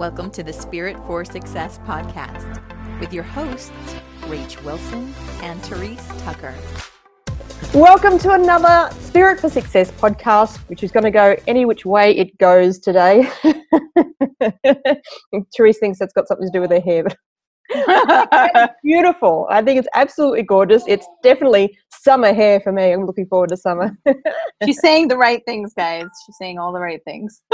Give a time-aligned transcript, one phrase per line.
[0.00, 2.58] Welcome to the Spirit for Success podcast
[3.00, 3.70] with your hosts,
[4.22, 6.54] Rach Wilson and Therese Tucker.
[7.74, 12.16] Welcome to another Spirit for Success podcast, which is going to go any which way
[12.16, 13.28] it goes today.
[15.54, 17.18] Therese thinks that's got something to do with her hair, but
[18.82, 19.48] beautiful.
[19.50, 20.82] I think it's absolutely gorgeous.
[20.88, 22.90] It's definitely summer hair for me.
[22.90, 23.94] I'm looking forward to summer.
[24.64, 26.06] She's saying the right things, guys.
[26.24, 27.42] She's saying all the right things.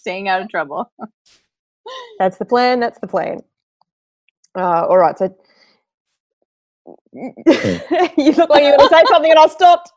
[0.00, 0.90] Staying out of trouble.
[2.18, 2.80] that's the plan.
[2.80, 3.40] That's the plan.
[4.56, 5.16] Uh, all right.
[5.18, 5.34] So
[7.12, 7.32] you
[8.32, 9.92] look like you're going to say something, and I stopped.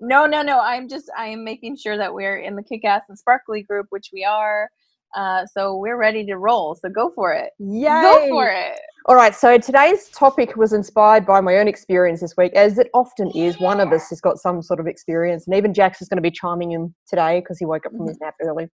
[0.00, 0.60] No, no, no.
[0.60, 4.10] I'm just I am making sure that we're in the Kick-Ass and Sparkly group, which
[4.12, 4.70] we are.
[5.14, 6.74] Uh, so we're ready to roll.
[6.74, 7.50] So go for it.
[7.58, 7.88] Yay!
[8.02, 8.78] Go for it.
[9.06, 9.34] All right.
[9.34, 13.60] So today's topic was inspired by my own experience this week, as it often is.
[13.60, 16.22] One of us has got some sort of experience, and even Jax is going to
[16.22, 18.68] be chiming in today because he woke up from his nap early.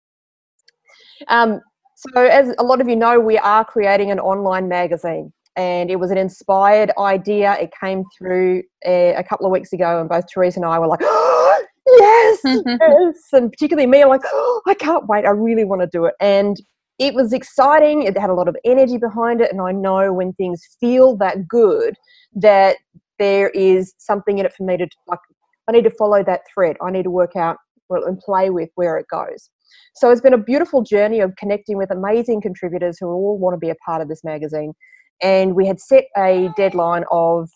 [1.27, 1.61] Um,
[1.95, 5.97] so, as a lot of you know, we are creating an online magazine, and it
[5.97, 7.57] was an inspired idea.
[7.59, 10.87] It came through a, a couple of weeks ago, and both Therese and I were
[10.87, 15.25] like, oh, yes, yes, and particularly me, like, oh, I can't wait.
[15.25, 16.57] I really want to do it, and
[16.99, 18.03] it was exciting.
[18.03, 21.47] It had a lot of energy behind it, and I know when things feel that
[21.47, 21.95] good,
[22.35, 22.77] that
[23.17, 25.19] there is something in it for me to like.
[25.67, 26.77] I need to follow that thread.
[26.81, 27.57] I need to work out
[27.89, 29.49] well, and play with where it goes.
[29.95, 33.57] So it's been a beautiful journey of connecting with amazing contributors who all want to
[33.57, 34.73] be a part of this magazine.
[35.21, 37.49] And we had set a deadline of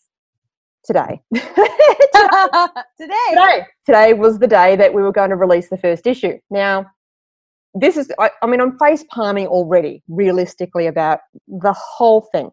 [0.85, 1.21] today.
[1.33, 1.53] today.
[2.99, 3.65] today.
[3.85, 6.37] Today was the day that we were going to release the first issue.
[6.49, 6.85] Now,
[7.73, 12.51] this is, I, I mean, I'm face palming already, realistically, about the whole thing.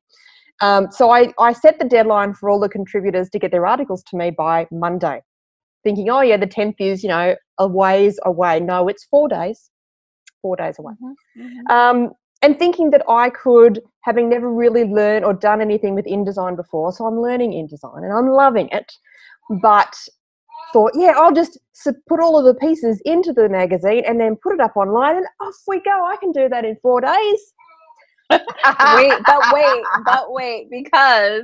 [0.63, 4.03] Um, so I, I set the deadline for all the contributors to get their articles
[4.05, 5.23] to me by Monday
[5.83, 8.61] thinking, oh yeah, the 10th is, you know, a ways away.
[8.61, 9.71] No, it's four days,
[10.43, 10.95] four days away.
[10.95, 11.43] Mm-hmm.
[11.43, 11.73] Mm-hmm.
[11.73, 16.57] Um, and thinking that I could, having never really learned or done anything with InDesign
[16.57, 18.91] before, so I'm learning InDesign and I'm loving it,
[19.63, 19.95] but
[20.73, 21.59] thought, yeah, I'll just
[22.09, 25.27] put all of the pieces into the magazine and then put it up online and
[25.41, 26.07] off we go.
[26.07, 27.53] I can do that in four days.
[28.31, 31.43] wait, but wait, but wait, because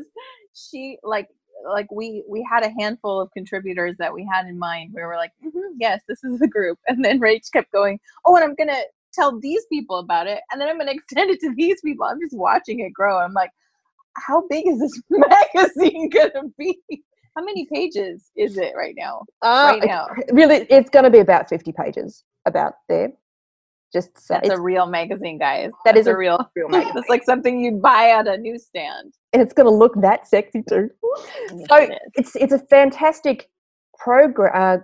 [0.54, 1.28] she like
[1.64, 4.92] like we we had a handful of contributors that we had in mind.
[4.94, 6.78] We were like mm-hmm, yes this is the group.
[6.88, 10.60] And then rach kept going oh and i'm gonna tell these people about it and
[10.60, 12.06] then i'm gonna extend it to these people.
[12.06, 13.18] I'm just watching it grow.
[13.18, 13.50] I'm like
[14.16, 16.78] how big is this magazine gonna be?
[17.36, 19.24] How many pages is it right now?
[19.42, 20.08] Uh, right now.
[20.32, 23.10] really it's gonna be about 50 pages about there.
[23.92, 25.70] Just that's a real magazine, guys.
[25.84, 26.98] That that's is a real, real magazine.
[26.98, 30.62] It's like something you'd buy at a newsstand, and it's going to look that sexy
[30.66, 30.88] too.
[31.68, 33.50] so it's it's a fantastic
[33.98, 34.78] program, uh,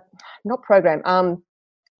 [0.45, 1.01] not program.
[1.05, 1.41] Um,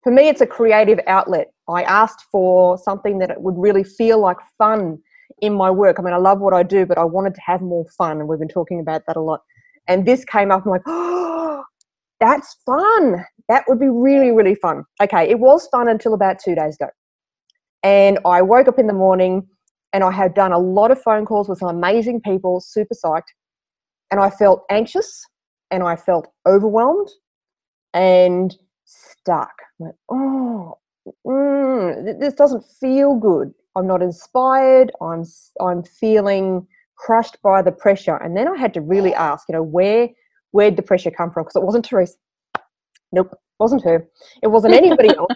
[0.04, 1.52] for me, it's a creative outlet.
[1.68, 5.00] I asked for something that it would really feel like fun
[5.42, 5.98] in my work.
[5.98, 8.28] I mean, I love what I do, but I wanted to have more fun, and
[8.28, 9.42] we've been talking about that a lot.
[9.88, 10.64] And this came up.
[10.64, 11.64] I'm like, oh,
[12.20, 13.26] that's fun.
[13.50, 14.84] That would be really, really fun.
[15.02, 16.92] Okay, it was fun until about two days ago.
[17.82, 19.48] And I woke up in the morning
[19.94, 23.32] and I had done a lot of phone calls with some amazing people, super psyched.
[24.12, 25.24] And I felt anxious
[25.72, 27.10] and I felt overwhelmed
[27.94, 28.56] and
[28.86, 29.54] stuck.
[29.80, 30.78] like, oh,
[31.26, 33.54] mm, this doesn't feel good.
[33.76, 34.92] I'm not inspired.
[35.02, 35.26] I'm
[35.60, 38.18] I'm feeling crushed by the pressure.
[38.18, 40.10] And then I had to really ask, you know, where
[40.52, 41.44] where'd the pressure come from?
[41.44, 42.18] Because it wasn't Therese.
[43.12, 44.08] Nope, wasn't her.
[44.42, 45.34] It wasn't anybody else.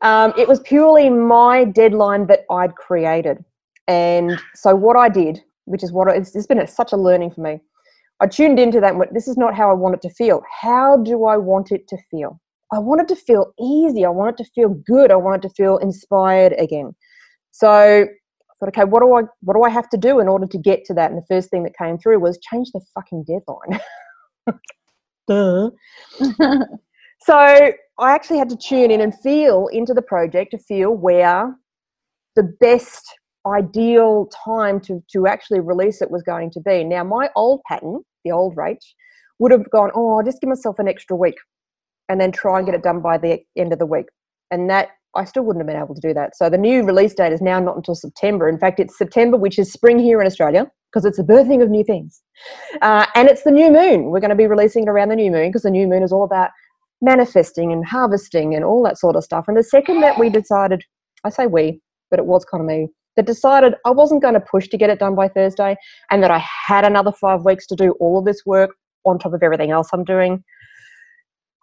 [0.00, 3.44] Um, it was purely my deadline that I'd created.
[3.88, 7.32] And so what I did, which is what it's, it's been a, such a learning
[7.32, 7.60] for me,
[8.20, 10.42] I tuned into that and went, this is not how I want it to feel.
[10.60, 12.40] How do I want it to feel?
[12.72, 14.04] I want it to feel easy.
[14.04, 15.10] I want it to feel good.
[15.10, 16.94] I want it to feel inspired again.
[17.50, 18.06] So I
[18.58, 20.84] thought, okay, what do I what do I have to do in order to get
[20.86, 21.10] to that?
[21.10, 23.80] And the first thing that came through was change the fucking deadline.
[25.28, 25.70] Duh.
[27.20, 31.54] so I actually had to tune in and feel into the project to feel where
[32.36, 33.04] the best
[33.46, 36.84] ideal time to, to actually release it was going to be.
[36.84, 38.78] Now, my old pattern, the old Rach,
[39.38, 41.36] would have gone, oh, I'll just give myself an extra week
[42.08, 44.06] and then try and get it done by the end of the week.
[44.50, 46.36] And that I still wouldn't have been able to do that.
[46.36, 48.48] So the new release date is now not until September.
[48.48, 51.70] In fact, it's September, which is spring here in Australia, because it's the birthing of
[51.70, 52.22] new things.
[52.80, 54.10] Uh, and it's the new moon.
[54.10, 56.12] We're going to be releasing it around the new moon because the new moon is
[56.12, 56.50] all about
[57.00, 59.46] manifesting and harvesting and all that sort of stuff.
[59.48, 60.82] And the second that we decided,
[61.24, 61.80] I say we,
[62.10, 64.90] but it was kind of me, that decided I wasn't going to push to get
[64.90, 65.76] it done by Thursday
[66.10, 68.70] and that I had another five weeks to do all of this work
[69.04, 70.42] on top of everything else I'm doing.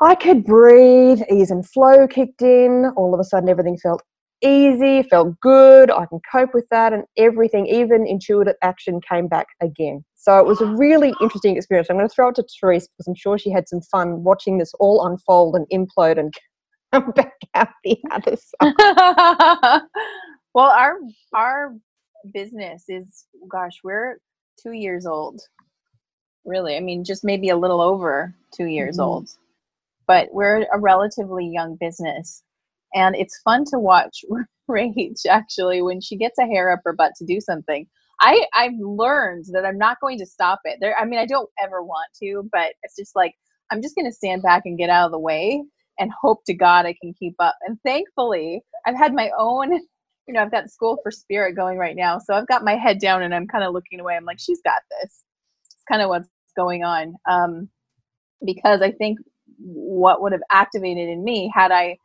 [0.02, 2.86] I could breathe, ease and flow kicked in.
[2.96, 4.02] All of a sudden, everything felt
[4.42, 9.48] easy, felt good, I can cope with that, and everything, even intuitive action came back
[9.62, 10.04] again.
[10.16, 11.88] So it was a really interesting experience.
[11.90, 14.58] I'm going to throw it to Therese because I'm sure she had some fun watching
[14.58, 16.34] this all unfold and implode and
[16.94, 19.82] come back out the other side.
[20.60, 20.98] well, our
[21.34, 21.76] our
[22.34, 24.18] business is, gosh, we're
[24.62, 25.40] two years old.
[26.44, 29.06] Really, I mean, just maybe a little over two years mm-hmm.
[29.06, 29.30] old.
[30.06, 32.44] But we're a relatively young business,
[32.94, 34.26] and it's fun to watch
[34.70, 37.88] Rach actually when she gets a hair up her butt to do something.
[38.20, 40.80] I I've learned that I'm not going to stop it.
[40.82, 43.34] There, I mean, I don't ever want to, but it's just like
[43.72, 45.64] I'm just going to stand back and get out of the way
[46.00, 47.56] and hope to God I can keep up.
[47.66, 49.80] And thankfully, I've had my own.
[50.30, 53.00] You know, I've got School for Spirit going right now, so I've got my head
[53.00, 54.16] down and I'm kind of looking away.
[54.16, 55.24] I'm like, she's got this.
[55.66, 57.16] It's kind of what's going on.
[57.28, 57.68] Um,
[58.46, 59.18] because I think
[59.58, 61.98] what would have activated in me had I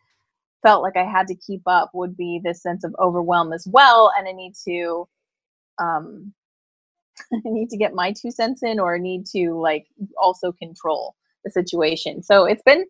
[0.62, 4.10] felt like I had to keep up would be this sense of overwhelm as well.
[4.16, 5.06] And I need to,
[5.78, 6.32] um,
[7.34, 9.86] I need to get my two cents in or need to like
[10.16, 12.22] also control the situation.
[12.22, 12.86] So it's been,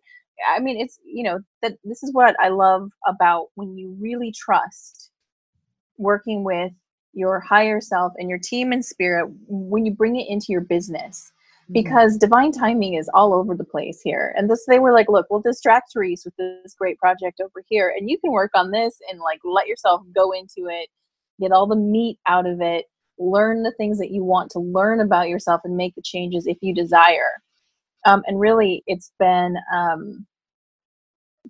[0.49, 4.31] I mean, it's, you know, that this is what I love about when you really
[4.31, 5.04] trust
[5.97, 6.71] working with
[7.13, 11.31] your higher self and your team and spirit when you bring it into your business
[11.65, 11.73] Mm-hmm.
[11.73, 14.35] because divine timing is all over the place here.
[14.37, 17.91] And this, they were like, look, we'll distract Therese with this great project over here,
[17.97, 20.89] and you can work on this and like let yourself go into it,
[21.41, 22.85] get all the meat out of it,
[23.17, 26.57] learn the things that you want to learn about yourself, and make the changes if
[26.61, 27.41] you desire.
[28.05, 30.27] Um, and really, it's been um,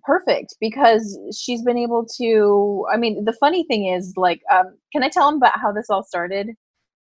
[0.05, 2.85] perfect because she's been able to.
[2.91, 5.89] I mean, the funny thing is, like, um, can I tell them about how this
[5.89, 6.49] all started?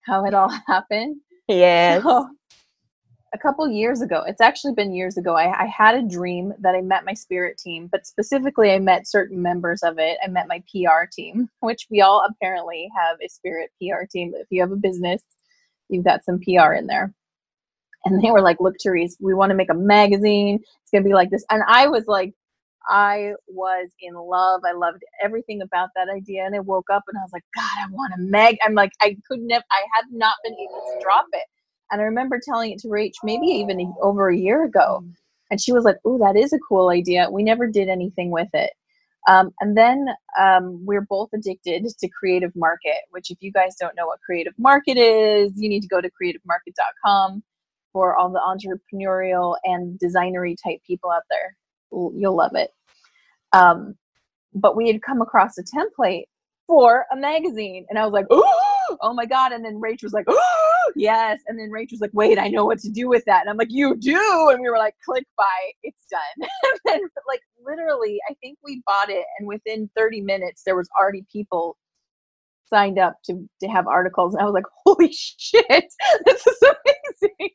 [0.05, 1.17] How it all happened?
[1.47, 2.03] Yes.
[2.03, 2.29] So,
[3.33, 6.75] a couple years ago it's actually been years ago I, I, had a dream that
[6.75, 10.47] i met my spirit team but specifically i met certain members of it i met
[10.47, 14.71] my pr team which we all apparently have a spirit pr team if you have
[14.71, 15.21] a business
[15.89, 17.13] you've got some pr in there
[18.05, 21.07] and they were like look therese we want to make a magazine it's going to
[21.07, 22.33] be like this and i was like
[22.89, 27.17] i was in love i loved everything about that idea and i woke up and
[27.17, 28.57] i was like god i want a Meg.
[28.63, 31.45] i'm like i couldn't have i have not been able to drop it
[31.93, 35.03] and I remember telling it to Rach maybe even over a year ago.
[35.03, 35.13] Mm.
[35.51, 37.29] And she was like, Oh, that is a cool idea.
[37.31, 38.71] We never did anything with it.
[39.27, 40.07] Um, and then
[40.37, 44.53] um, we're both addicted to Creative Market, which, if you guys don't know what Creative
[44.57, 47.41] Market is, you need to go to creativemarket.com
[47.93, 51.55] for all the entrepreneurial and designery type people out there.
[52.15, 52.71] You'll love it.
[53.53, 53.95] Um,
[54.53, 56.23] but we had come across a template
[56.67, 59.51] for a magazine, and I was like, oh, oh my god!
[59.51, 62.65] And then Rach was like, oh, yes, and then Rach was like, wait, I know
[62.65, 65.25] what to do with that, and I'm like, you do, and we were like, click
[65.37, 65.45] buy,
[65.83, 66.49] it's done.
[66.63, 70.89] and then, like literally, I think we bought it, and within 30 minutes, there was
[70.99, 71.77] already people
[72.65, 75.65] signed up to to have articles, and I was like, holy shit,
[76.25, 77.49] this is amazing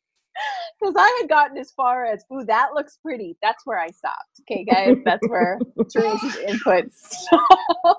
[0.81, 3.37] because I had gotten as far as, ooh, that looks pretty.
[3.43, 4.40] That's where I stopped.
[4.43, 5.58] Okay, guys, that's where
[5.94, 6.87] Therese's input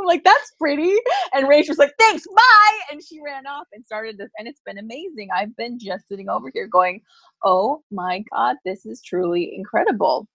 [0.00, 0.94] I'm like, that's pretty.
[1.34, 2.78] And Rach was like, thanks, bye.
[2.90, 4.30] And she ran off and started this.
[4.38, 5.28] And it's been amazing.
[5.34, 7.02] I've been just sitting over here going,
[7.44, 10.26] oh my God, this is truly incredible.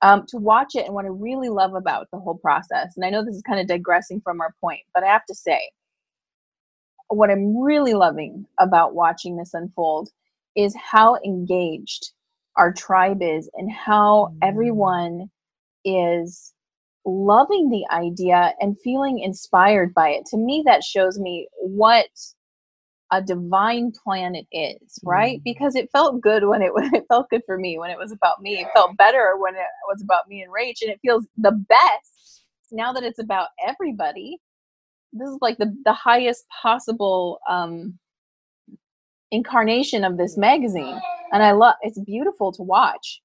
[0.00, 2.94] Um, to watch it and what I really love about the whole process.
[2.96, 5.34] And I know this is kind of digressing from our point, but I have to
[5.34, 5.60] say,
[7.08, 10.10] what I'm really loving about watching this unfold
[10.56, 12.12] is how engaged
[12.56, 14.38] our tribe is and how mm.
[14.42, 15.30] everyone
[15.84, 16.52] is
[17.04, 20.26] loving the idea and feeling inspired by it.
[20.26, 22.06] To me, that shows me what
[23.10, 25.38] a divine plan it is, right?
[25.40, 25.44] Mm.
[25.44, 28.40] Because it felt good when it it felt good for me when it was about
[28.40, 28.60] me.
[28.60, 32.44] It felt better when it was about me and Rach, and it feels the best
[32.70, 34.38] now that it's about everybody.
[35.12, 37.98] This is like the the highest possible um,
[39.32, 41.00] incarnation of this magazine,
[41.32, 41.74] and I love.
[41.82, 43.20] It's beautiful to watch.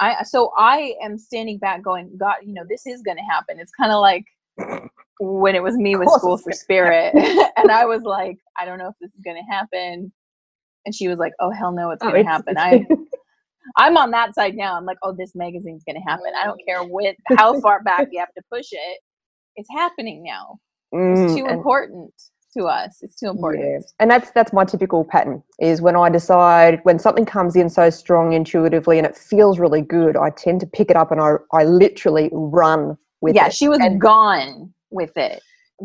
[0.00, 3.60] I so I am standing back going, God, you know, this is gonna happen.
[3.60, 4.24] It's kind of like
[5.20, 7.14] when it was me with School for Spirit.
[7.56, 10.12] and I was like, I don't know if this is gonna happen.
[10.86, 12.58] And she was like, Oh hell no, it's oh, gonna oh, happen.
[12.58, 12.86] I
[13.76, 14.76] I'm on that side now.
[14.76, 16.32] I'm like, oh, this magazine's gonna happen.
[16.40, 18.98] I don't care what how far back you have to push it.
[19.56, 20.58] It's happening now.
[20.92, 22.14] It's mm, too important
[22.56, 22.98] to us.
[23.02, 23.64] It's too important.
[23.64, 23.78] Yeah.
[23.98, 27.90] And that's that's my typical pattern is when I decide when something comes in so
[27.90, 31.34] strong intuitively and it feels really good, I tend to pick it up and I
[31.52, 33.46] I literally run with yeah, it.
[33.46, 35.42] Yeah, she was and, gone with it.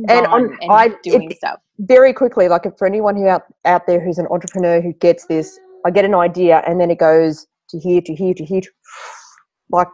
[0.09, 1.59] And, on, and I doing it, stuff.
[1.79, 5.57] Very quickly, like for anyone who out, out there who's an entrepreneur who gets this,
[5.85, 8.69] I get an idea and then it goes to here, to here, to here, to,
[9.69, 9.87] like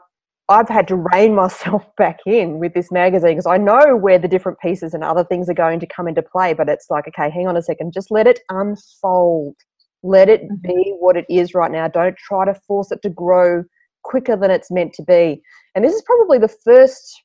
[0.49, 4.27] I've had to rein myself back in with this magazine because I know where the
[4.27, 6.53] different pieces and other things are going to come into play.
[6.53, 9.55] But it's like, okay, hang on a second, just let it unfold.
[10.03, 10.61] Let it Mhm.
[10.63, 11.87] be what it is right now.
[11.87, 13.63] Don't try to force it to grow
[14.03, 15.41] quicker than it's meant to be.
[15.75, 17.23] And this is probably the first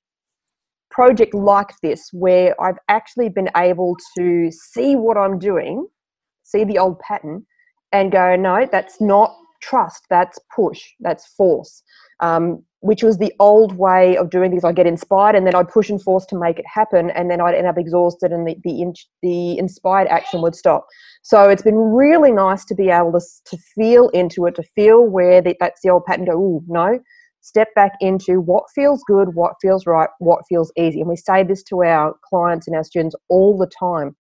[0.91, 5.87] project like this where I've actually been able to see what I'm doing,
[6.45, 7.47] see the old pattern,
[7.93, 11.83] and go, no, that's not trust, that's push, that's force.
[12.21, 14.63] Um, which was the old way of doing things.
[14.63, 17.41] I'd get inspired and then I'd push and force to make it happen, and then
[17.41, 20.87] I'd end up exhausted, and the the, in, the inspired action would stop.
[21.23, 25.05] So it's been really nice to be able to to feel into it, to feel
[25.05, 26.27] where the, that's the old pattern.
[26.27, 27.01] Go, oh no,
[27.41, 31.01] step back into what feels good, what feels right, what feels easy.
[31.01, 34.15] And we say this to our clients and our students all the time.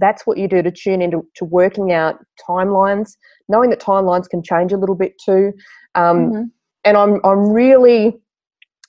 [0.00, 2.16] That's what you do to tune into to working out
[2.48, 3.16] timelines,
[3.48, 5.52] knowing that timelines can change a little bit too.
[5.94, 6.50] Um, Mhm.
[6.84, 8.18] And I'm I'm really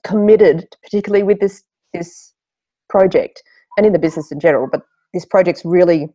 [0.03, 2.33] committed, particularly with this this
[2.89, 3.43] project
[3.77, 4.67] and in the business in general.
[4.71, 4.81] But
[5.13, 6.09] this project's really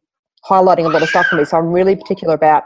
[0.49, 1.45] highlighting a lot of stuff for me.
[1.45, 2.65] So I'm really particular about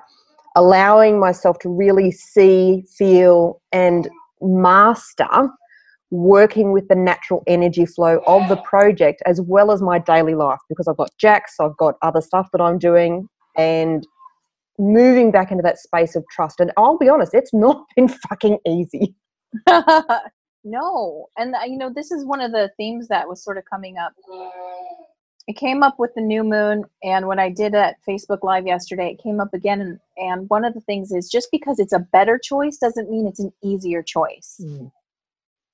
[0.56, 4.08] allowing myself to really see, feel, and
[4.40, 5.48] master
[6.10, 10.58] working with the natural energy flow of the project as well as my daily life
[10.68, 14.06] because I've got Jax, I've got other stuff that I'm doing, and
[14.78, 16.60] moving back into that space of trust.
[16.60, 19.14] And I'll be honest, it's not been fucking easy.
[20.64, 21.26] no.
[21.36, 23.96] And uh, you know this is one of the themes that was sort of coming
[23.98, 24.12] up.
[25.46, 29.12] It came up with the new moon and when i did at facebook live yesterday
[29.12, 29.80] it came up again.
[29.80, 33.26] And, and one of the things is just because it's a better choice doesn't mean
[33.26, 34.60] it's an easier choice.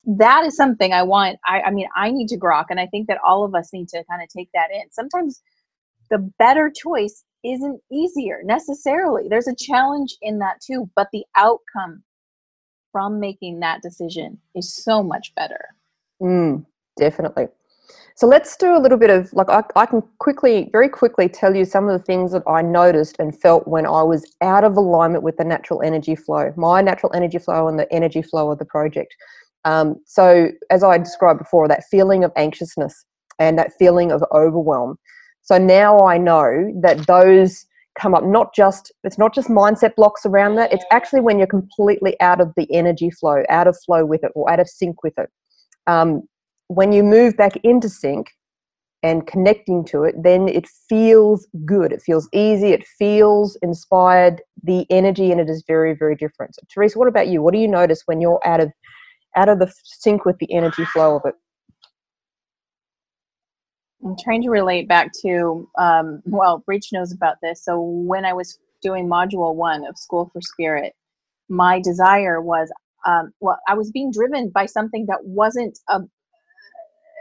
[0.06, 1.40] That is something i want.
[1.44, 3.88] I, I mean i need to grok and i think that all of us need
[3.88, 4.92] to kind of take that in.
[4.92, 5.42] Sometimes
[6.08, 12.02] the better choice isn't easier necessarily there's a challenge in that too but the outcome
[12.94, 15.58] from making that decision is so much better.
[16.22, 16.64] Mm,
[16.96, 17.48] definitely.
[18.14, 21.56] So let's do a little bit of like I, I can quickly, very quickly tell
[21.56, 24.76] you some of the things that I noticed and felt when I was out of
[24.76, 28.60] alignment with the natural energy flow, my natural energy flow and the energy flow of
[28.60, 29.12] the project.
[29.64, 33.04] Um, so as I described before, that feeling of anxiousness
[33.40, 34.98] and that feeling of overwhelm.
[35.44, 37.66] So now I know that those
[37.98, 41.46] come up not just it's not just mindset blocks around that it's actually when you're
[41.46, 45.04] completely out of the energy flow out of flow with it or out of sync
[45.04, 45.30] with it.
[45.86, 46.22] Um,
[46.68, 48.32] when you move back into sync
[49.04, 54.86] and connecting to it then it feels good it feels easy it feels inspired the
[54.90, 56.54] energy in it is very very different.
[56.54, 57.42] So Therese what about you?
[57.42, 58.72] What do you notice when you're out of
[59.36, 61.34] out of the sync with the energy flow of it
[64.04, 67.64] I'm trying to relate back to, um, well, Rach knows about this.
[67.64, 70.92] So when I was doing module one of School for Spirit,
[71.48, 72.70] my desire was,
[73.06, 76.00] um, well, I was being driven by something that wasn't a,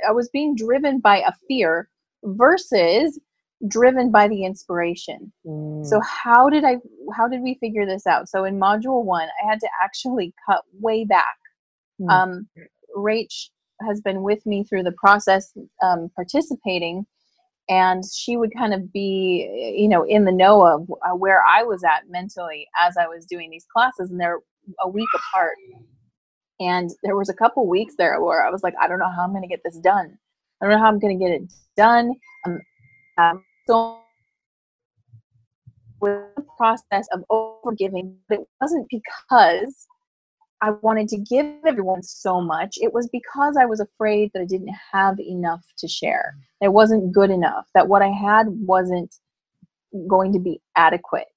[0.08, 1.88] I was being driven by a fear
[2.24, 3.20] versus
[3.68, 5.32] driven by the inspiration.
[5.86, 6.78] So how did I,
[7.16, 8.28] how did we figure this out?
[8.28, 11.38] So in module one, I had to actually cut way back.
[12.02, 12.10] Mm.
[12.10, 12.48] Um,
[12.98, 13.50] Rach
[13.86, 17.06] has been with me through the process um, participating.
[17.70, 21.64] And she would kind of be you know in the know of uh, where i
[21.64, 24.40] was at mentally as i was doing these classes and they're
[24.82, 25.56] a week apart.
[26.60, 29.24] And there was a couple weeks there where i was like i don't know how
[29.24, 30.18] i'm going to get this done.
[30.62, 31.44] I don't know how i'm going to get it
[31.78, 32.14] done.
[32.46, 32.60] Um,
[33.18, 34.00] um, so
[36.02, 39.88] with the process of overgiving but it wasn't because
[40.64, 44.46] I wanted to give everyone so much, it was because I was afraid that I
[44.46, 46.38] didn't have enough to share.
[46.62, 49.14] It wasn't good enough, that what I had wasn't
[50.08, 51.28] going to be adequate.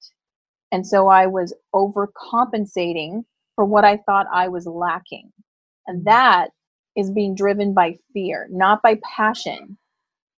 [0.71, 5.33] And so I was overcompensating for what I thought I was lacking.
[5.87, 6.51] And that
[6.95, 9.77] is being driven by fear, not by passion.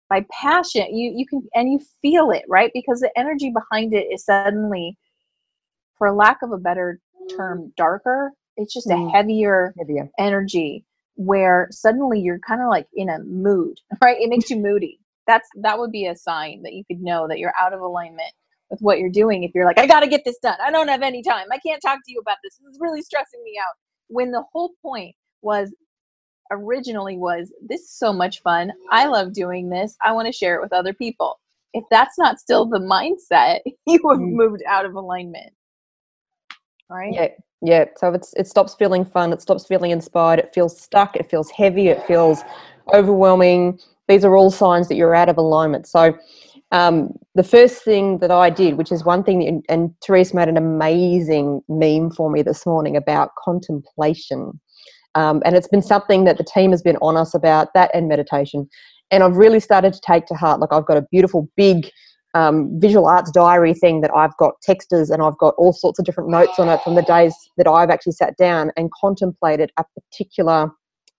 [0.09, 2.71] By passion, you, you can, and you feel it, right?
[2.73, 4.97] Because the energy behind it is suddenly,
[5.97, 7.01] for lack of a better
[7.35, 9.09] term, darker it's just Mm.
[9.09, 10.85] a heavier heavier energy
[11.15, 14.17] where suddenly you're kind of like in a mood right?
[14.21, 14.99] It makes you moody.
[15.27, 18.31] That's that would be a sign that you could know that you're out of alignment
[18.71, 20.57] with what you're doing if you're like i got to get this done.
[20.65, 21.47] I don't have any time.
[21.53, 22.57] I can't talk to you about this.
[22.57, 23.75] This is really stressing me out.
[24.09, 25.73] When the whole point was
[26.51, 28.73] originally was this is so much fun.
[28.91, 29.95] I love doing this.
[30.03, 31.39] I want to share it with other people.
[31.73, 34.31] If that's not still the mindset you have Mm.
[34.31, 35.53] moved out of alignment.
[36.89, 37.15] Right?
[37.15, 37.29] Yeah,
[37.61, 37.85] yeah.
[37.97, 39.33] So it's it stops feeling fun.
[39.33, 40.39] It stops feeling inspired.
[40.39, 41.15] It feels stuck.
[41.15, 41.87] It feels heavy.
[41.87, 42.43] It feels
[42.93, 43.79] overwhelming.
[44.07, 45.87] These are all signs that you're out of alignment.
[45.87, 46.17] So
[46.71, 50.47] um, the first thing that I did, which is one thing, and, and Therese made
[50.47, 54.59] an amazing meme for me this morning about contemplation.
[55.15, 58.07] Um, and it's been something that the team has been on us about that and
[58.07, 58.69] meditation.
[59.09, 60.59] And I've really started to take to heart.
[60.59, 61.89] Like I've got a beautiful big
[62.37, 66.05] um, visual arts diary thing that I've got texters and I've got all sorts of
[66.05, 69.83] different notes on it from the days that I've actually sat down and contemplated a
[69.95, 70.69] particular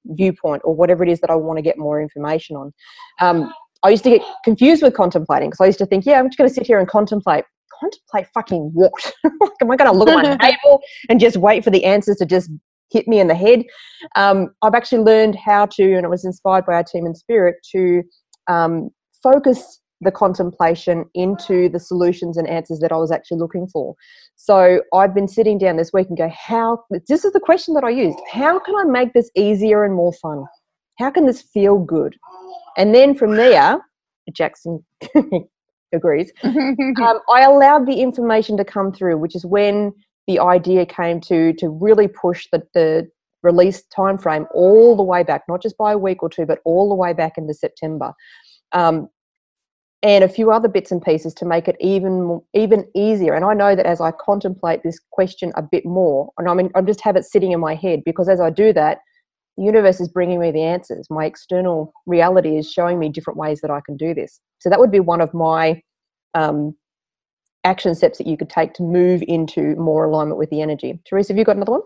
[0.05, 2.73] viewpoint or whatever it is that I want to get more information on.
[3.21, 6.29] Um, I used to get confused with contemplating because I used to think, yeah, I'm
[6.29, 7.45] just going to sit here and contemplate.
[7.81, 8.93] Contemplate fucking what?
[9.25, 12.17] like, am I going to look at my table and just wait for the answers
[12.19, 12.49] to just
[12.91, 13.65] hit me in the head?
[14.15, 17.57] Um, I've actually learned how to, and it was inspired by our team in spirit
[17.73, 18.05] to
[18.47, 23.95] um, focus the contemplation into the solutions and answers that I was actually looking for.
[24.37, 27.85] So I've been sitting down this week and go, how, this is the question that
[27.85, 28.19] I used.
[28.31, 30.45] How can I make this easier and more fun?
[30.99, 32.17] How can this feel good?
[32.76, 33.81] And then from there,
[34.33, 34.85] Jackson
[35.93, 39.93] agrees, um, I allowed the information to come through, which is when
[40.26, 43.09] the idea came to to really push the, the
[43.43, 46.61] release time frame all the way back, not just by a week or two, but
[46.64, 48.12] all the way back into September.
[48.73, 49.09] Um,
[50.02, 53.35] and a few other bits and pieces to make it even even easier.
[53.35, 56.71] And I know that as I contemplate this question a bit more, and I mean,
[56.75, 58.99] I just have it sitting in my head because as I do that,
[59.57, 61.09] the universe is bringing me the answers.
[61.11, 64.40] My external reality is showing me different ways that I can do this.
[64.61, 65.83] So that would be one of my
[66.35, 66.76] um,
[67.64, 71.00] action steps that you could take to move into more alignment with the energy.
[71.09, 71.83] Therese, have you got another one?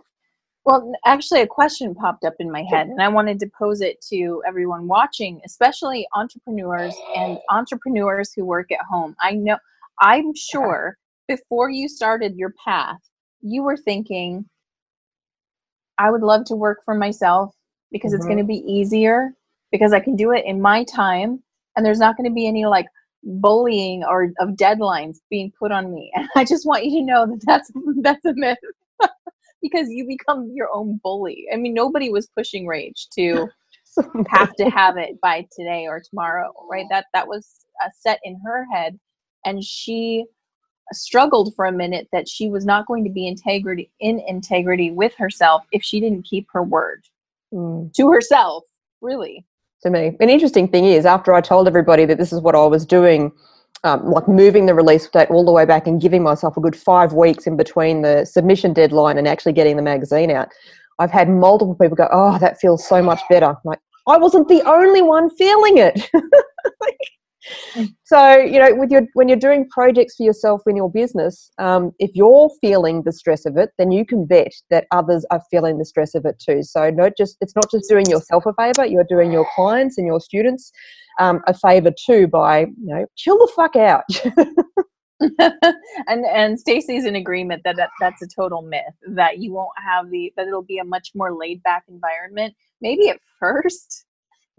[0.65, 4.01] Well, actually, a question popped up in my head, and I wanted to pose it
[4.11, 9.17] to everyone watching, especially entrepreneurs and entrepreneurs who work at home.
[9.21, 9.59] I know,
[10.01, 13.01] I'm sure before you started your path,
[13.41, 14.45] you were thinking,
[15.99, 17.53] I would love to work for myself
[17.91, 18.19] because mm-hmm.
[18.19, 19.33] it's going to be easier,
[19.73, 21.43] because I can do it in my time,
[21.77, 22.87] and there's not going to be any like
[23.25, 26.13] bullying or of deadlines being put on me.
[26.17, 27.71] And I just want you to know that that's
[28.03, 28.59] that's a myth
[29.63, 31.47] because you become your own bully.
[31.53, 33.49] I mean, nobody was pushing Rach to
[34.29, 36.87] have to have it by today or tomorrow, right?
[36.91, 37.49] That that was
[37.83, 38.99] uh, set in her head,
[39.45, 40.27] and she
[40.93, 45.15] struggled for a minute that she was not going to be integrity in integrity with
[45.17, 47.05] herself if she didn't keep her word
[47.53, 47.93] mm.
[47.95, 48.65] to herself.
[49.01, 49.45] Really,
[49.83, 50.17] to me.
[50.21, 53.33] An interesting thing is, after I told everybody that this is what I was doing
[53.85, 56.77] um, like moving the release date all the way back and giving myself a good
[56.77, 60.49] five weeks in between the submission deadline and actually getting the magazine out.
[60.99, 64.49] I've had multiple people go, "Oh, that feels so much better." I'm like, I wasn't
[64.49, 66.09] the only one feeling it.
[66.81, 66.99] like,
[68.05, 71.93] so you know with your when you're doing projects for yourself in your business um,
[71.99, 75.79] if you're feeling the stress of it then you can bet that others are feeling
[75.79, 76.63] the stress of it too.
[76.63, 80.07] So not just it's not just doing yourself a favor you're doing your clients and
[80.07, 80.73] your students
[81.19, 84.05] um, a favor too by you know chill the fuck out.
[86.09, 88.83] And and Stacy's in agreement that, that that's a total myth
[89.15, 92.55] that you won't have the that it'll be a much more laid back environment.
[92.81, 94.05] Maybe at first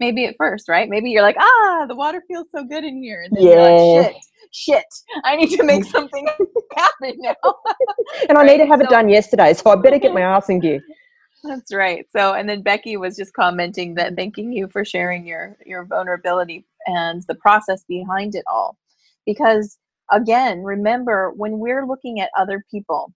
[0.04, 0.88] maybe at first, right?
[0.88, 3.22] Maybe you're like, ah, the water feels so good in here.
[3.22, 3.54] And then yeah.
[3.56, 4.16] Like, shit,
[4.52, 4.84] shit,
[5.24, 6.26] I need to make something
[6.76, 7.34] happen now.
[8.28, 10.50] and I need to have so, it done yesterday, so I better get my ass
[10.50, 10.82] in gear.
[11.44, 12.06] That's right.
[12.14, 16.66] So, and then Becky was just commenting that thanking you for sharing your your vulnerability
[16.86, 18.76] and the process behind it all,
[19.26, 19.78] because
[20.10, 23.12] again, remember when we're looking at other people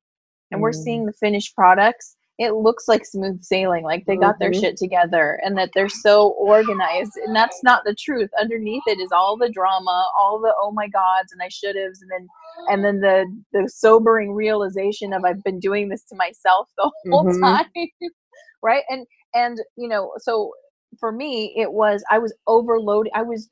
[0.50, 0.62] and mm.
[0.62, 4.52] we're seeing the finished products, it looks like smooth sailing like they got mm-hmm.
[4.52, 9.00] their shit together and that they're so organized and that's not the truth underneath it
[9.00, 12.28] is all the drama all the oh my gods and i should have and then
[12.68, 17.24] and then the the sobering realization of i've been doing this to myself the whole
[17.24, 17.42] mm-hmm.
[17.42, 17.66] time
[18.62, 20.52] right and and you know so
[20.98, 23.50] for me it was i was overloaded i was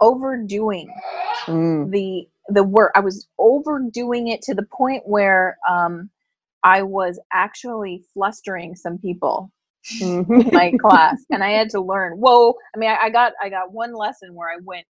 [0.00, 0.92] overdoing
[1.46, 1.90] mm.
[1.90, 6.10] the the work i was overdoing it to the point where um
[6.62, 9.50] I was actually flustering some people
[10.00, 10.40] mm-hmm.
[10.40, 12.18] in my class, and I had to learn.
[12.18, 12.54] Whoa!
[12.74, 14.86] I mean, I, I, got I got one lesson where I went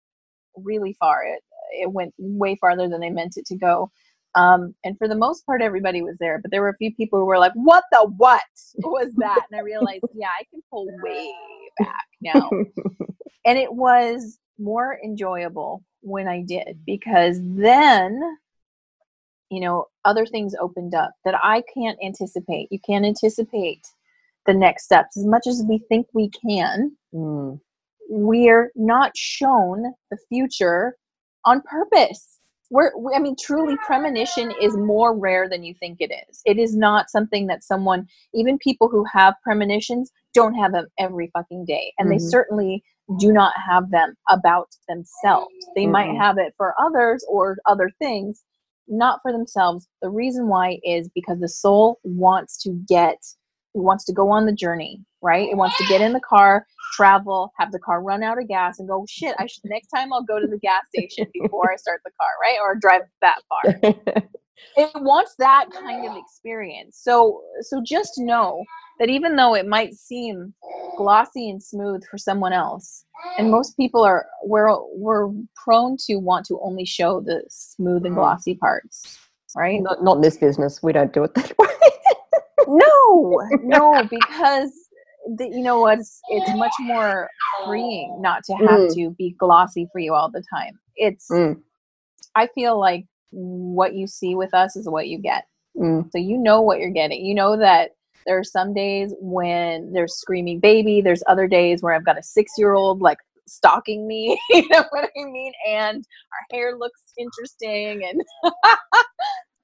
[0.56, 1.24] really far.
[1.26, 1.42] It
[1.74, 3.92] it went way farther than I meant it to go.
[4.34, 7.20] Um, and for the most part, everybody was there, but there were a few people
[7.20, 8.42] who were like, "What the what
[8.84, 11.34] was that?" And I realized, yeah, I can pull way
[11.80, 12.50] back now,
[13.46, 18.22] and it was more enjoyable when I did because then
[19.52, 23.86] you know other things opened up that i can't anticipate you can't anticipate
[24.48, 27.60] the next steps as much as we think we can mm.
[28.10, 30.96] we're not shown the future
[31.46, 32.40] on purpose
[32.72, 36.76] we're i mean truly premonition is more rare than you think it is it is
[36.76, 41.94] not something that someone even people who have premonitions don't have them every fucking day
[42.00, 42.18] and mm-hmm.
[42.18, 42.84] they certainly
[43.20, 45.92] do not have them about themselves they mm-hmm.
[45.92, 48.44] might have it for others or other things
[48.92, 49.88] not for themselves.
[50.02, 53.18] The reason why is because the soul wants to get
[53.74, 55.48] wants to go on the journey, right?
[55.50, 58.80] It wants to get in the car, travel, have the car run out of gas,
[58.80, 61.78] and go, shit, I should, next time I'll go to the gas station before I
[61.78, 62.58] start the car, right?
[62.62, 63.80] Or drive that far.
[64.78, 67.00] it wants that kind of experience.
[67.02, 68.64] So, so just know
[69.00, 70.54] that even though it might seem
[71.02, 73.06] glossy and smooth for someone else,
[73.38, 78.14] and most people are, we're, we're prone to want to only show the smooth and
[78.14, 78.20] mm.
[78.20, 79.20] glossy parts,
[79.56, 79.82] right?
[79.82, 80.82] Not, not in this business.
[80.82, 81.68] We don't do it that way
[82.68, 84.72] no, no, because
[85.38, 86.00] the, you know what?
[86.00, 87.30] It's, it's much more
[87.66, 88.94] freeing not to have mm.
[88.96, 90.80] to be glossy for you all the time.
[90.96, 91.60] It's, mm.
[92.36, 95.46] I feel like what you see with us is what you get.
[95.78, 96.10] Mm.
[96.12, 97.26] So you know what you're getting.
[97.26, 97.92] You know that
[98.26, 101.02] there are some days when there's screaming baby.
[101.02, 104.40] There's other days where I've got a six year old like stalking me.
[104.50, 105.54] you know what I mean?
[105.68, 108.22] And our hair looks interesting and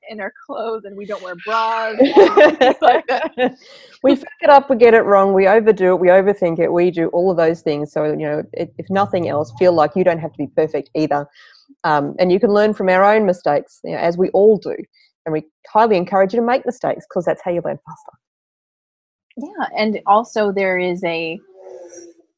[0.09, 1.97] in our clothes and we don't wear bras.
[4.03, 6.91] we fuck it up, we get it wrong, we overdo it, we overthink it, we
[6.91, 7.91] do all of those things.
[7.91, 10.89] So, you know, if, if nothing else, feel like you don't have to be perfect
[10.95, 11.27] either.
[11.83, 14.75] Um, and you can learn from our own mistakes, you know, as we all do.
[15.25, 18.17] And we highly encourage you to make mistakes because that's how you learn faster.
[19.37, 21.39] Yeah, and also there is a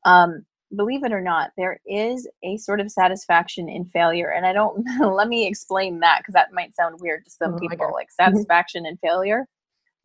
[0.05, 4.31] um, believe it or not, there is a sort of satisfaction in failure.
[4.31, 7.59] And I don't, let me explain that because that might sound weird to some oh
[7.59, 9.45] people like satisfaction in failure.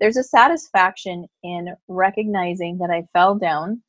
[0.01, 3.83] There's a satisfaction in recognizing that I fell down,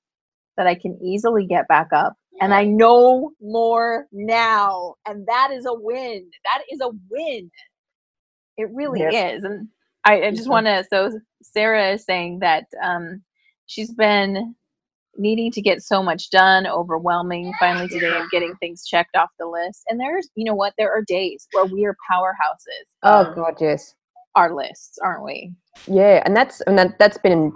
[0.57, 4.95] that I can easily get back up, and I know more now.
[5.07, 6.29] And that is a win.
[6.43, 7.49] That is a win.
[8.57, 9.35] It really yep.
[9.35, 9.43] is.
[9.43, 9.67] And
[10.05, 13.23] I, I just want to, so Sarah is saying that um,
[13.65, 14.55] she's been
[15.17, 19.47] needing to get so much done, overwhelming finally today and getting things checked off the
[19.47, 19.83] list.
[19.89, 22.85] And there's, you know what, there are days where we are powerhouses.
[23.03, 23.95] Oh um, God, yes.
[24.35, 25.53] Our lists, aren't we?
[25.87, 27.53] Yeah, and that's and that that's been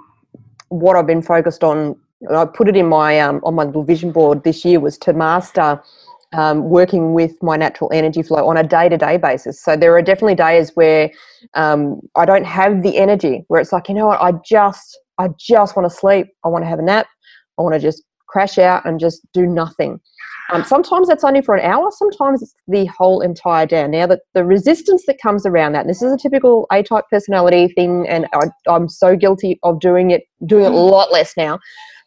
[0.69, 1.99] what I've been focused on.
[2.33, 5.11] I put it in my um, on my little vision board this year was to
[5.11, 5.81] master
[6.33, 9.61] um, working with my natural energy flow on a day to day basis.
[9.61, 11.09] So there are definitely days where
[11.55, 15.29] um, I don't have the energy, where it's like, you know what, I just I
[15.37, 16.27] just want to sleep.
[16.45, 17.07] I want to have a nap.
[17.57, 19.99] I want to just crash out and just do nothing.
[20.51, 23.87] Um, sometimes that's only for an hour, sometimes it's the whole entire day.
[23.87, 27.67] Now, that the resistance that comes around that, this is a typical A type personality
[27.67, 31.59] thing, and I, I'm so guilty of doing it, doing it a lot less now,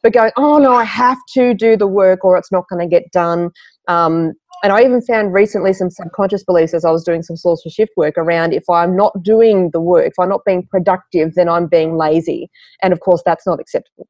[0.02, 2.92] but going, oh no, I have to do the work or it's not going to
[2.92, 3.50] get done.
[3.88, 7.62] Um, and I even found recently some subconscious beliefs as I was doing some source
[7.62, 11.34] for shift work around if I'm not doing the work, if I'm not being productive,
[11.34, 12.48] then I'm being lazy.
[12.80, 14.06] And of course, that's not acceptable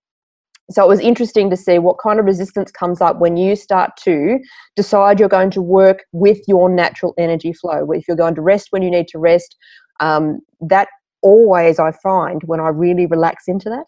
[0.73, 3.91] so it was interesting to see what kind of resistance comes up when you start
[4.05, 4.39] to
[4.77, 7.91] decide you're going to work with your natural energy flow.
[7.91, 9.57] If you're going to rest when you need to rest,
[10.01, 10.89] um, that
[11.23, 13.85] always I find when I really relax into that,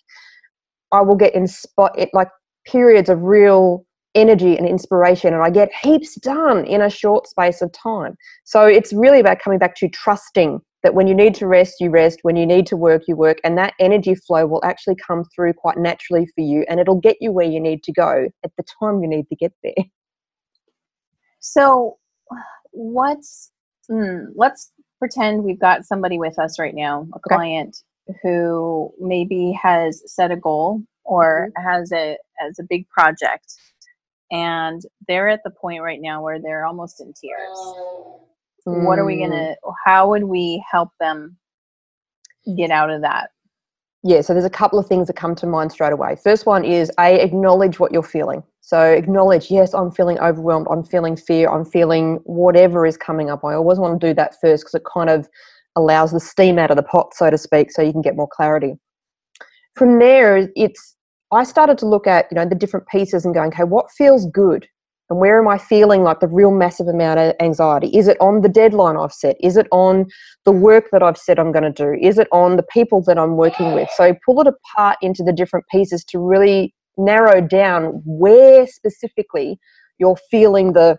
[0.93, 2.29] I will get in spot it like
[2.67, 7.61] periods of real energy and inspiration and I get heaps done in a short space
[7.63, 8.17] of time.
[8.45, 11.91] So it's really about coming back to trusting that when you need to rest, you
[11.91, 12.21] rest.
[12.23, 13.39] When you need to work, you work.
[13.43, 17.17] And that energy flow will actually come through quite naturally for you and it'll get
[17.21, 19.85] you where you need to go at the time you need to get there.
[21.41, 21.99] So,
[22.71, 23.51] what's,
[23.89, 27.35] hmm, let's pretend we've got somebody with us right now, a okay.
[27.35, 27.77] client
[28.23, 31.69] who maybe has set a goal or mm-hmm.
[31.69, 33.55] has a as a big project
[34.35, 37.59] and they're at the point right now where they're almost in tears
[38.67, 38.85] Mm.
[38.85, 39.55] What are we gonna?
[39.65, 39.75] Mm.
[39.85, 41.37] How would we help them
[42.57, 43.31] get out of that?
[44.03, 46.17] Yeah, so there's a couple of things that come to mind straight away.
[46.23, 48.43] First one is a acknowledge what you're feeling.
[48.61, 53.45] So acknowledge, yes, I'm feeling overwhelmed, I'm feeling fear, I'm feeling whatever is coming up.
[53.45, 55.29] I always want to do that first because it kind of
[55.77, 58.29] allows the steam out of the pot, so to speak, so you can get more
[58.29, 58.75] clarity.
[59.75, 60.97] From there, it's
[61.35, 64.27] I started to look at you know the different pieces and going, okay, what feels
[64.27, 64.69] good?
[65.11, 67.89] And where am I feeling like the real massive amount of anxiety?
[67.89, 69.37] Is it on the deadline I've set?
[69.41, 70.07] Is it on
[70.47, 71.95] the work that I've said I'm going to do?
[72.01, 73.91] Is it on the people that I'm working with?
[73.97, 79.59] So pull it apart into the different pieces to really narrow down where specifically
[79.99, 80.97] you're feeling the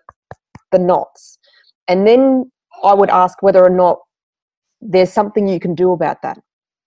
[0.70, 1.38] the knots.
[1.88, 2.50] And then
[2.82, 3.98] I would ask whether or not
[4.80, 6.38] there's something you can do about that.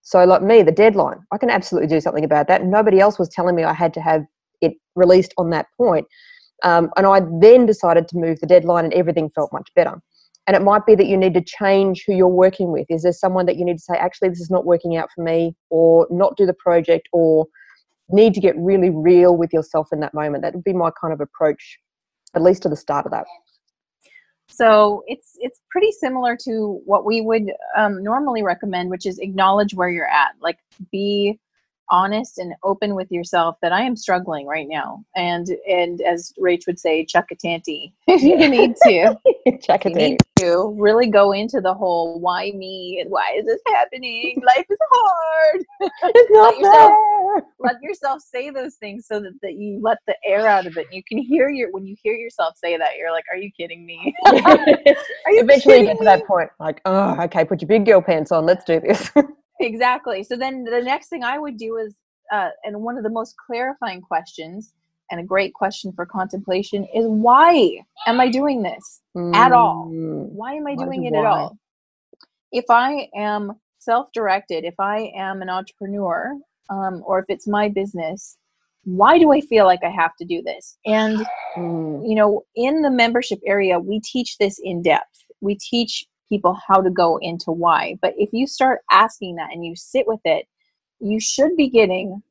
[0.09, 2.65] So like me, the deadline, I can absolutely do something about that.
[2.65, 4.25] Nobody else was telling me I had to have
[4.59, 6.07] it released on that point.
[6.63, 10.01] Um, and I then decided to move the deadline, and everything felt much better.
[10.47, 12.87] And it might be that you need to change who you're working with.
[12.89, 15.23] Is there someone that you need to say, actually, this is not working out for
[15.23, 17.45] me, or not do the project, or
[18.09, 20.41] need to get really real with yourself in that moment?
[20.41, 21.77] That would be my kind of approach,
[22.33, 23.27] at least to the start of that.
[24.49, 29.73] So it's it's pretty similar to what we would um, normally recommend, which is acknowledge
[29.73, 30.31] where you're at.
[30.41, 30.57] Like
[30.91, 31.39] be
[31.91, 35.03] honest and open with yourself that I am struggling right now.
[35.15, 39.17] And and as Rach would say, chuck a tanty if you need to.
[39.61, 40.17] chuck a tanty.
[40.37, 44.41] To really go into the whole why me and why is this happening?
[44.45, 45.65] Life is hard.
[46.03, 46.93] It's not yourself.
[47.59, 50.87] let yourself say those things so that, that you let the air out of it.
[50.91, 53.85] You can hear your when you hear yourself say that, you're like, Are you kidding
[53.85, 54.13] me?
[54.25, 54.31] Are
[55.31, 58.31] you Eventually you get to that point, like, oh, okay, put your big girl pants
[58.31, 59.11] on, let's do this.
[59.59, 61.95] exactly so then the next thing i would do is
[62.31, 64.73] uh, and one of the most clarifying questions
[65.11, 67.71] and a great question for contemplation is why
[68.07, 69.01] am i doing this
[69.33, 69.89] At all.
[69.91, 71.57] Mm, why am i Why doing do it at all
[72.51, 76.35] if i am self-directed if i am an entrepreneur
[76.69, 78.37] um, or if it's my business
[78.85, 80.77] why do i feel like i have to do this?
[80.85, 81.25] And
[81.57, 85.25] mm, you know in the membership area we teach this in depth.
[85.41, 87.97] We teach people how to go into why.
[88.01, 90.47] But if you start asking that and you sit with it
[91.01, 92.21] you should be getting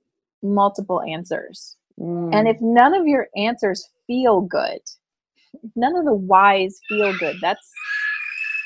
[0.42, 1.76] multiple answers.
[2.00, 2.32] Mm.
[2.32, 4.78] and if none of your answers feel good
[5.74, 7.72] none of the whys feel good that's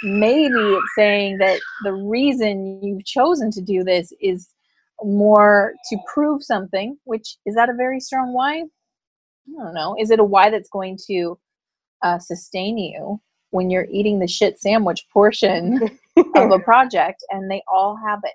[0.03, 4.51] maybe it's saying that the reason you've chosen to do this is
[5.05, 8.65] more to prove something which is that a very strong why?
[9.59, 9.97] I don't know.
[9.99, 11.38] Is it a why that's going to
[12.03, 15.81] uh, sustain you when you're eating the shit sandwich portion
[16.37, 18.33] of a project and they all have it?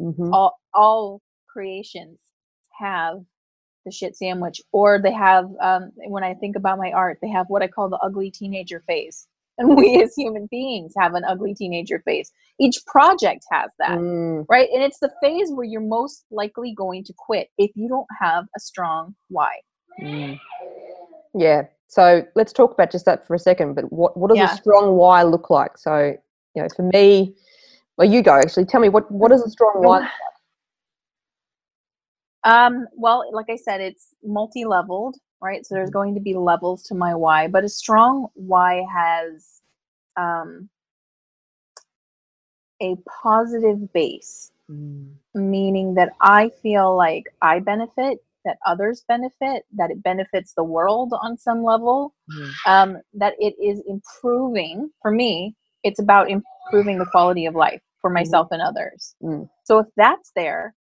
[0.00, 0.32] Mhm.
[0.32, 2.20] all all creations
[2.78, 3.18] have
[3.84, 7.46] the shit sandwich or they have um, when i think about my art they have
[7.48, 9.26] what i call the ugly teenager phase
[9.58, 14.46] and we as human beings have an ugly teenager phase each project has that Mm,
[14.48, 18.06] right and it's the phase where you're most likely going to quit if you don't
[18.20, 19.50] have a strong why
[20.00, 20.38] mm.
[21.34, 21.62] Yeah.
[21.86, 23.74] So let's talk about just that for a second.
[23.74, 24.52] But what, what does Yeah.
[24.52, 25.78] a strong why look like?
[25.78, 26.16] So,
[26.54, 27.34] you know, for me,
[27.96, 28.66] well, you go actually.
[28.66, 30.08] Tell me what what does a strong why?
[32.44, 35.64] Um, well, like I said, it's multi-leveled, right?
[35.66, 35.92] So there's Mhm.
[35.92, 39.62] going to be levels to my why, but a strong why has
[40.16, 40.68] um,
[42.82, 49.90] a positive base, Mm, meaning that I feel like I benefit, that others benefit, that
[49.90, 54.90] it benefits the world on some level, mm, um, that it is improving.
[55.02, 59.14] For me, it's about improving the quality of life for myself and others.
[59.22, 59.48] Mm.
[59.64, 60.74] So if that's there,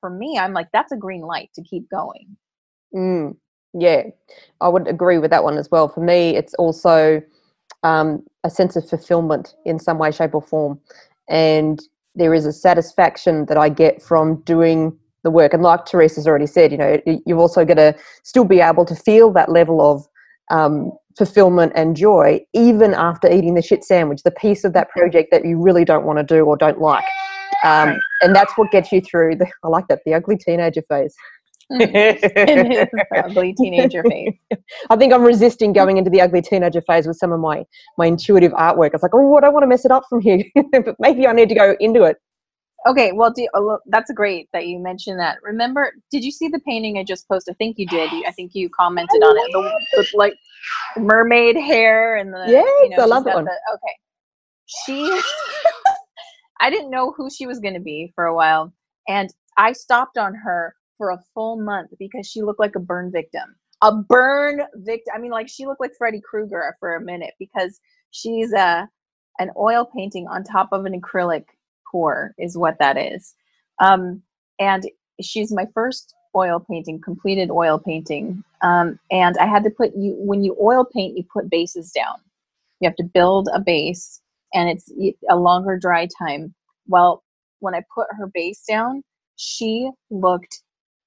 [0.00, 2.36] for me, I'm like, that's a green light to keep going.
[3.76, 4.04] Yeah,
[4.60, 5.88] I would agree with that one as well.
[5.88, 7.20] For me, it's also
[7.82, 10.80] um, a sense of fulfillment in some way, shape, or form.
[11.28, 11.82] And
[12.14, 15.52] there is a satisfaction that I get from doing the work.
[15.54, 18.94] And like Therese's already said, you know, you've also got to still be able to
[18.94, 20.06] feel that level of
[20.50, 25.30] um, fulfillment and joy, even after eating the shit sandwich, the piece of that project
[25.32, 27.04] that you really don't want to do or don't like.
[27.64, 31.14] Um, And that's what gets you through the, I like that, the ugly teenager phase.
[31.70, 34.34] It is the ugly teenager phase.
[34.90, 37.64] I think I'm resisting going into the ugly teenager phase with some of my
[37.98, 38.90] my intuitive artwork.
[38.94, 41.32] It's like, oh, I don't want to mess it up from here, but maybe I
[41.32, 42.16] need to go into it.
[42.86, 45.38] Okay, well, do, oh, that's great that you mentioned that.
[45.42, 47.54] Remember, did you see the painting I just posted?
[47.54, 48.10] I think you did.
[48.26, 49.52] I think you commented on it.
[49.52, 50.34] The, the like
[50.98, 53.44] mermaid hair and the Yes, you know, I love that one.
[53.46, 53.96] the- okay,
[54.66, 55.20] she.
[56.60, 58.72] I didn't know who she was going to be for a while,
[59.08, 63.10] and I stopped on her for a full month because she looked like a burn
[63.10, 63.56] victim.
[63.82, 65.12] A burn victim.
[65.14, 67.80] I mean, like she looked like Freddy Krueger for a minute because
[68.10, 68.88] she's a
[69.38, 71.44] an oil painting on top of an acrylic
[71.90, 73.34] pour is what that is.
[73.80, 74.22] Um,
[74.60, 74.88] and
[75.20, 78.42] she's my first oil painting, completed oil painting.
[78.62, 82.16] Um, and I had to put you when you oil paint, you put bases down.
[82.80, 84.20] You have to build a base,
[84.52, 84.92] and it's
[85.30, 86.54] a longer dry time.
[86.86, 87.22] Well,
[87.60, 89.02] when I put her base down,
[89.36, 90.62] she looked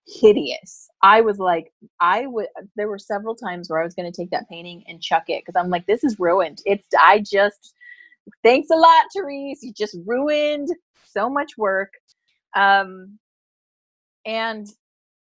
[0.07, 0.89] hideous.
[1.03, 2.47] I was like, I would.
[2.75, 5.43] There were several times where I was going to take that painting and chuck it
[5.45, 6.59] because I'm like, this is ruined.
[6.65, 6.87] It's.
[6.99, 7.73] I just.
[8.43, 9.63] Thanks a lot, Therese.
[9.63, 10.69] You just ruined
[11.05, 11.93] so much work.
[12.55, 13.17] Um,
[14.25, 14.67] and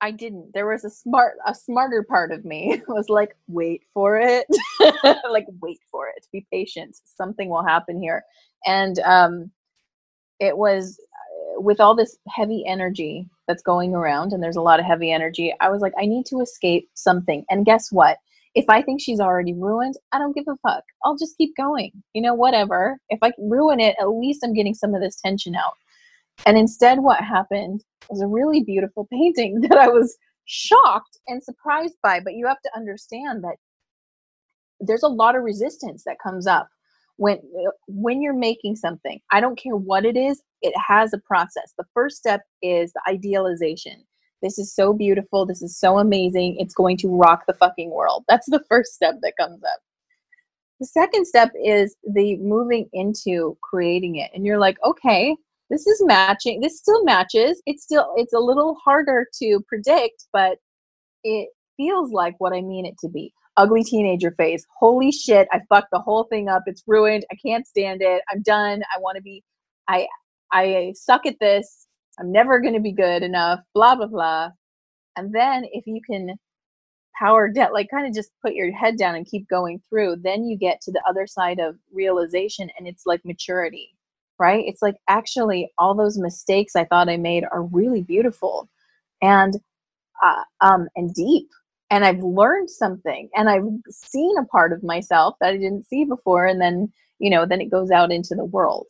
[0.01, 0.53] I didn't.
[0.53, 4.47] There was a smart, a smarter part of me was like, wait for it,
[5.29, 6.27] like wait for it.
[6.31, 6.97] Be patient.
[7.03, 8.23] Something will happen here.
[8.65, 9.51] And um,
[10.39, 14.79] it was uh, with all this heavy energy that's going around, and there's a lot
[14.79, 15.53] of heavy energy.
[15.59, 17.43] I was like, I need to escape something.
[17.49, 18.17] And guess what?
[18.55, 20.85] If I think she's already ruined, I don't give a fuck.
[21.03, 21.91] I'll just keep going.
[22.13, 22.97] You know, whatever.
[23.09, 25.73] If I ruin it, at least I'm getting some of this tension out.
[26.45, 31.95] And instead, what happened was a really beautiful painting that I was shocked and surprised
[32.01, 32.21] by.
[32.21, 33.57] But you have to understand that
[34.79, 36.69] there's a lot of resistance that comes up
[37.21, 37.37] when
[37.87, 39.19] when you're making something.
[39.31, 41.71] I don't care what it is, it has a process.
[41.77, 44.03] The first step is the idealization.
[44.41, 45.45] This is so beautiful.
[45.45, 46.57] This is so amazing.
[46.57, 48.23] It's going to rock the fucking world.
[48.27, 49.79] That's the first step that comes up.
[50.79, 54.31] The second step is the moving into creating it.
[54.33, 55.35] And you're like, okay,
[55.69, 56.59] this is matching.
[56.59, 57.61] This still matches.
[57.67, 60.57] It's still, it's a little harder to predict, but
[61.23, 63.31] it feels like what I mean it to be.
[63.57, 64.65] Ugly teenager phase.
[64.79, 66.63] Holy shit, I fucked the whole thing up.
[66.67, 67.25] It's ruined.
[67.31, 68.21] I can't stand it.
[68.31, 68.81] I'm done.
[68.95, 69.43] I want to be
[69.87, 70.07] I
[70.51, 71.87] I suck at this.
[72.19, 73.59] I'm never going to be good enough.
[73.73, 74.49] Blah blah blah.
[75.17, 76.35] And then if you can
[77.19, 80.45] power debt like kind of just put your head down and keep going through, then
[80.45, 83.89] you get to the other side of realization and it's like maturity.
[84.39, 84.63] Right?
[84.65, 88.69] It's like actually all those mistakes I thought I made are really beautiful
[89.21, 89.55] and
[90.23, 91.49] uh, um and deep
[91.91, 96.05] and I've learned something and I've seen a part of myself that I didn't see
[96.05, 98.87] before and then you know then it goes out into the world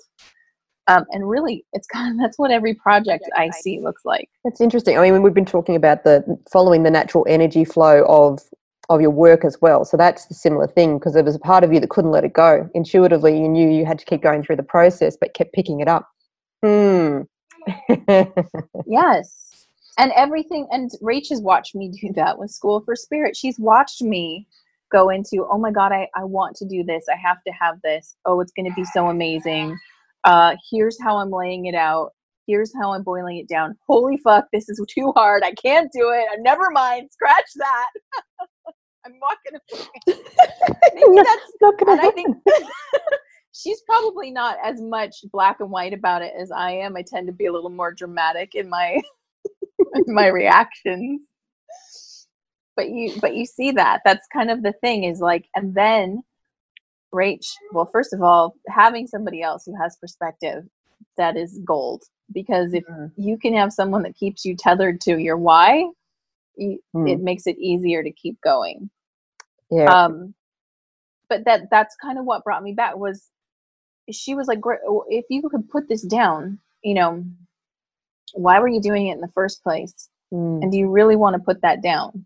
[0.88, 4.62] um, and really it's kind of that's what every project I see looks like That's
[4.62, 4.98] interesting.
[4.98, 8.40] I mean, we've been talking about the following the natural energy flow of
[8.90, 9.86] of your work as well.
[9.86, 12.26] So that's the similar thing because there was a part of you that couldn't let
[12.26, 12.70] it go.
[12.74, 15.88] Intuitively, you knew you had to keep going through the process, but kept picking it
[15.88, 16.10] up.
[16.64, 17.22] Hmm.
[18.88, 19.51] yes
[19.98, 23.36] and everything and Rach has watched me do that with school for spirit.
[23.36, 24.48] She's watched me
[24.92, 27.06] go into oh my god I, I want to do this.
[27.12, 28.16] I have to have this.
[28.26, 29.78] Oh it's going to be so amazing.
[30.24, 32.12] Uh here's how i'm laying it out.
[32.48, 33.78] Here's how i'm boiling it down.
[33.88, 35.44] Holy fuck this is too hard.
[35.44, 36.26] I can't do it.
[36.32, 37.10] Uh, never mind.
[37.12, 37.88] Scratch that.
[39.06, 39.60] I'm walking
[40.08, 40.22] away
[40.94, 42.38] maybe No, that's not gonna and I think
[43.52, 46.96] she's probably not as much black and white about it as I am.
[46.96, 49.02] I tend to be a little more dramatic in my
[50.08, 51.22] my reactions.
[52.76, 54.02] But you but you see that.
[54.06, 56.24] That's kind of the thing is like and then
[57.14, 60.66] Rach, well first of all, having somebody else who has perspective
[61.18, 63.12] that is gold because if Mm.
[63.18, 65.86] you can have someone that keeps you tethered to your why,
[66.56, 67.10] you, Mm.
[67.12, 68.90] it makes it easier to keep going
[69.70, 69.86] yeah.
[69.86, 70.34] um
[71.30, 73.30] but that that's kind of what brought me back was
[74.12, 77.24] she was like "Great, if you could put this down you know
[78.34, 80.64] why were you doing it in the first place Mm.
[80.64, 82.26] and do you really want to put that down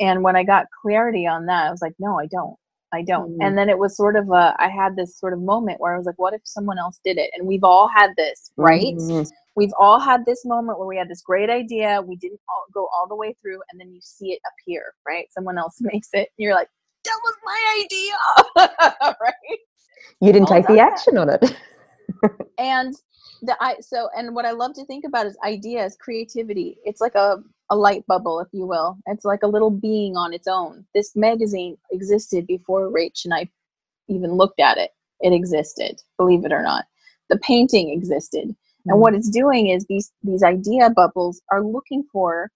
[0.00, 2.56] and when i got clarity on that i was like no i don't
[2.94, 3.46] i don't Mm.
[3.46, 5.98] and then it was sort of a i had this sort of moment where i
[5.98, 9.30] was like what if someone else did it and we've all had this right Mhm.
[9.54, 12.88] we've all had this moment where we had this great idea we didn't all go
[12.94, 16.30] all the way through and then you see it appear right someone else makes it
[16.38, 16.70] and you're like
[17.04, 19.58] that was my idea right
[20.22, 20.92] You didn't all take the done that.
[20.92, 21.56] action on it.
[22.58, 22.94] and
[23.44, 26.78] the i so and what i love to think about is ideas creativity.
[26.84, 28.98] It's like a a light bubble if you will.
[29.06, 30.86] It's like a little being on its own.
[30.94, 33.48] This magazine existed before rach and i
[34.08, 34.90] even looked at it.
[35.20, 36.86] It existed believe it or not.
[37.30, 38.54] The painting existed.
[38.86, 42.50] And what it's doing is these these idea bubbles are looking for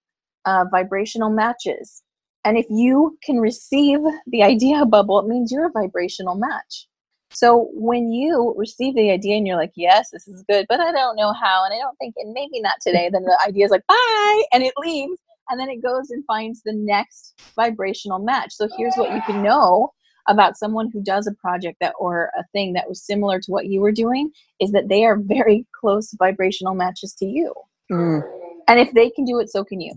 [0.44, 2.02] uh, vibrational matches.
[2.44, 6.86] And if you can receive the idea bubble it means you're a vibrational match
[7.30, 10.90] so when you receive the idea and you're like yes this is good but i
[10.92, 13.70] don't know how and i don't think and maybe not today then the idea is
[13.70, 18.52] like bye and it leaves and then it goes and finds the next vibrational match
[18.52, 19.90] so here's what you can know
[20.28, 23.66] about someone who does a project that or a thing that was similar to what
[23.66, 27.52] you were doing is that they are very close vibrational matches to you.
[27.90, 28.22] Mm.
[28.68, 29.94] And if they can do it, so can you.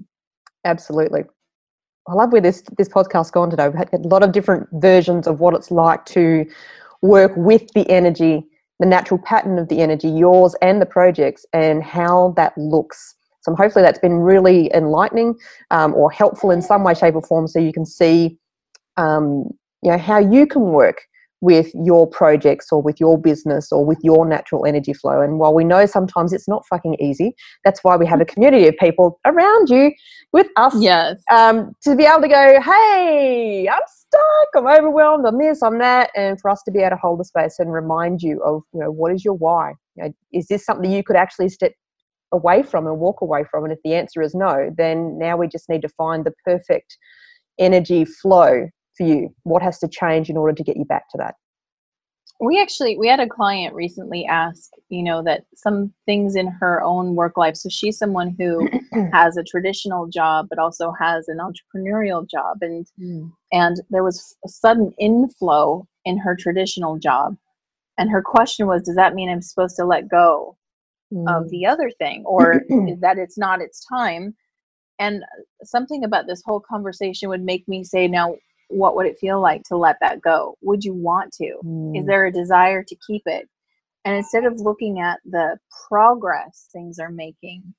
[0.64, 1.26] Absolutely.
[2.08, 3.68] I love where this this podcast's gone today.
[3.68, 6.46] We've had a lot of different versions of what it's like to
[7.02, 8.44] work with the energy,
[8.80, 13.16] the natural pattern of the energy, yours and the projects, and how that looks.
[13.42, 15.36] So hopefully that's been really enlightening
[15.72, 18.38] um, or helpful in some way, shape, or form, so you can see,
[18.98, 19.50] um,
[19.82, 21.02] you know, how you can work
[21.42, 25.22] with your projects or with your business or with your natural energy flow.
[25.22, 28.68] And while we know sometimes it's not fucking easy, that's why we have a community
[28.68, 29.92] of people around you
[30.32, 31.22] with us Yes.
[31.32, 36.12] um, to be able to go, hey, I'm stuck, I'm overwhelmed, I'm this, I'm that,
[36.16, 38.80] and for us to be able to hold the space and remind you of, you
[38.80, 39.74] know, what is your why?
[39.96, 41.74] You know, is this something you could actually step
[42.32, 43.64] away from and walk away from?
[43.64, 46.98] And if the answer is no, then now we just need to find the perfect
[47.60, 49.34] energy flow for you.
[49.44, 51.36] What has to change in order to get you back to that?
[52.40, 56.82] We actually we had a client recently ask, you know, that some things in her
[56.82, 57.56] own work life.
[57.56, 58.68] So she's someone who
[59.14, 63.28] has a traditional job but also has an entrepreneurial job and hmm.
[63.52, 67.38] and there was a sudden inflow in her traditional job.
[67.98, 70.58] And her question was, does that mean I'm supposed to let go
[71.28, 71.72] of the hmm.
[71.72, 72.64] other thing or
[73.02, 74.34] that it's not its time
[75.02, 75.24] and
[75.64, 78.36] something about this whole conversation would make me say now
[78.72, 82.00] what would it feel like to let that go would you want to Mm.
[82.00, 83.48] is there a desire to keep it
[84.06, 85.58] and instead of looking at the
[85.88, 87.74] progress things are making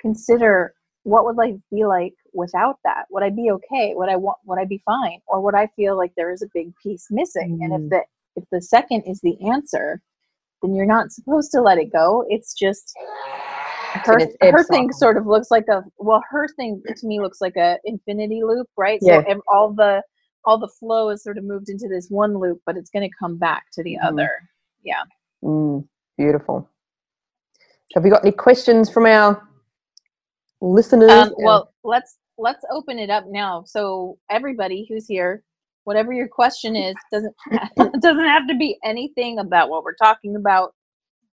[0.00, 0.74] consider
[1.06, 3.04] what would life be like without that?
[3.10, 3.94] Would I be okay?
[3.94, 4.38] Would I want?
[4.44, 5.20] Would I be fine?
[5.28, 7.58] Or would I feel like there is a big piece missing?
[7.60, 7.64] Mm.
[7.64, 7.90] And if mm.
[7.90, 8.02] the
[8.34, 10.02] if the second is the answer,
[10.62, 12.24] then you're not supposed to let it go.
[12.28, 12.92] It's just
[14.04, 17.56] her her thing sort of looks like a well her thing to me looks like
[17.56, 18.98] a infinity loop right?
[19.02, 19.22] Yeah.
[19.28, 20.02] so all the
[20.44, 23.16] all the flow is sort of moved into this one loop but it's going to
[23.18, 24.06] come back to the mm.
[24.06, 24.30] other.
[24.82, 25.02] Yeah.
[25.42, 25.86] Mm,
[26.16, 26.68] beautiful.
[27.94, 29.48] Have you got any questions from our
[30.60, 31.10] listeners?
[31.10, 33.64] Um, well let's let's open it up now.
[33.66, 35.42] So everybody who's here
[35.86, 37.34] whatever your question is doesn't
[38.00, 40.74] doesn't have to be anything about what we're talking about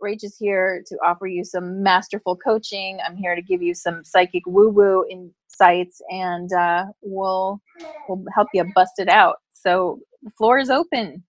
[0.03, 2.99] Rach is here to offer you some masterful coaching.
[3.05, 7.61] I'm here to give you some psychic woo woo insights, and uh, we'll
[8.09, 9.37] we'll help you bust it out.
[9.53, 11.23] So the floor is open.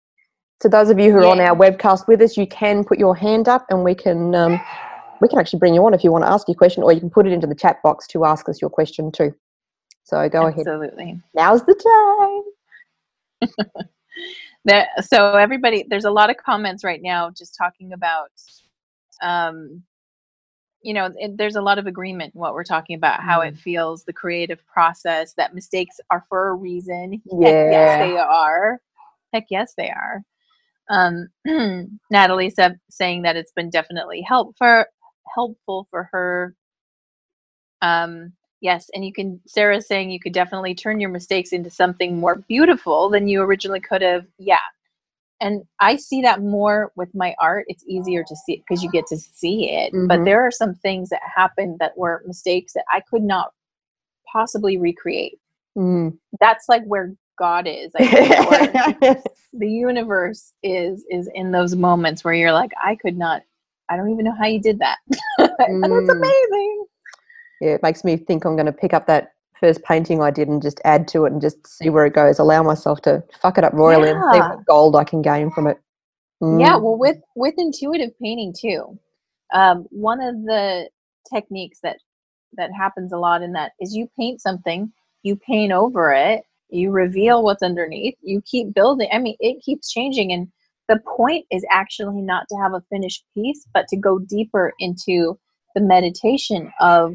[0.60, 1.30] To those of you who are yeah.
[1.30, 4.60] on our webcast with us, you can put your hand up, and we can um,
[5.20, 7.00] we can actually bring you on if you want to ask your question, or you
[7.00, 9.34] can put it into the chat box to ask us your question too.
[10.04, 10.48] So go Absolutely.
[10.48, 10.66] ahead.
[10.66, 11.20] Absolutely.
[11.34, 12.42] Now's the
[13.40, 13.86] time.
[14.64, 18.30] that so everybody there's a lot of comments right now just talking about
[19.22, 19.82] um
[20.82, 23.54] you know it, there's a lot of agreement in what we're talking about how it
[23.54, 23.58] mm.
[23.58, 27.48] feels the creative process that mistakes are for a reason yeah.
[27.48, 28.80] heck yes they are
[29.32, 30.22] heck yes they are
[30.90, 31.28] um
[32.10, 34.86] natalie said, saying that it's been definitely helpful for
[35.34, 36.54] helpful for her
[37.82, 38.32] um
[38.64, 39.38] Yes, and you can.
[39.46, 43.78] Sarah's saying you could definitely turn your mistakes into something more beautiful than you originally
[43.78, 44.24] could have.
[44.38, 44.56] Yeah,
[45.38, 47.66] and I see that more with my art.
[47.68, 49.92] It's easier to see because you get to see it.
[49.92, 50.06] Mm-hmm.
[50.06, 53.52] But there are some things that happened that were mistakes that I could not
[54.32, 55.38] possibly recreate.
[55.76, 56.16] Mm.
[56.40, 57.92] That's like where God is.
[57.98, 59.18] I think,
[59.52, 63.42] the universe is is in those moments where you're like, I could not.
[63.90, 64.96] I don't even know how you did that.
[65.38, 65.82] mm.
[65.82, 66.84] That's amazing
[67.61, 70.48] yeah, it makes me think I'm going to pick up that first painting I did
[70.48, 72.38] and just add to it and just see where it goes.
[72.38, 74.14] Allow myself to fuck it up royally yeah.
[74.14, 75.78] and see what gold I can gain from it.
[76.42, 76.61] Mm.
[76.61, 78.98] Yeah, well, with with intuitive painting too,
[79.52, 80.88] um, one of the
[81.32, 81.98] techniques that
[82.57, 84.92] that happens a lot in that is you paint something,
[85.22, 89.09] you paint over it, you reveal what's underneath, you keep building.
[89.12, 90.48] I mean, it keeps changing, and
[90.88, 95.38] the point is actually not to have a finished piece, but to go deeper into
[95.75, 97.14] the meditation of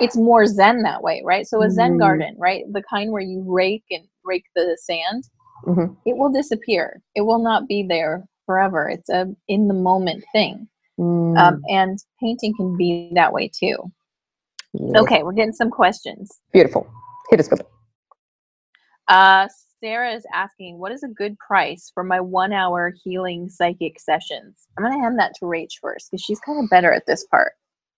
[0.00, 2.00] it's more zen that way right so a zen mm-hmm.
[2.00, 5.24] garden right the kind where you rake and rake the sand
[5.64, 5.92] mm-hmm.
[6.06, 10.66] it will disappear it will not be there forever it's a in the moment thing
[10.98, 11.38] mm.
[11.38, 13.76] um, and painting can be that way too
[14.72, 14.92] yes.
[14.96, 16.90] okay we're getting some questions beautiful
[17.30, 17.66] hit us with it
[19.08, 19.46] uh,
[19.82, 24.68] Sarah is asking, what is a good price for my one hour healing psychic sessions?
[24.78, 27.26] I'm going to hand that to Rach first because she's kind of better at this
[27.26, 27.54] part.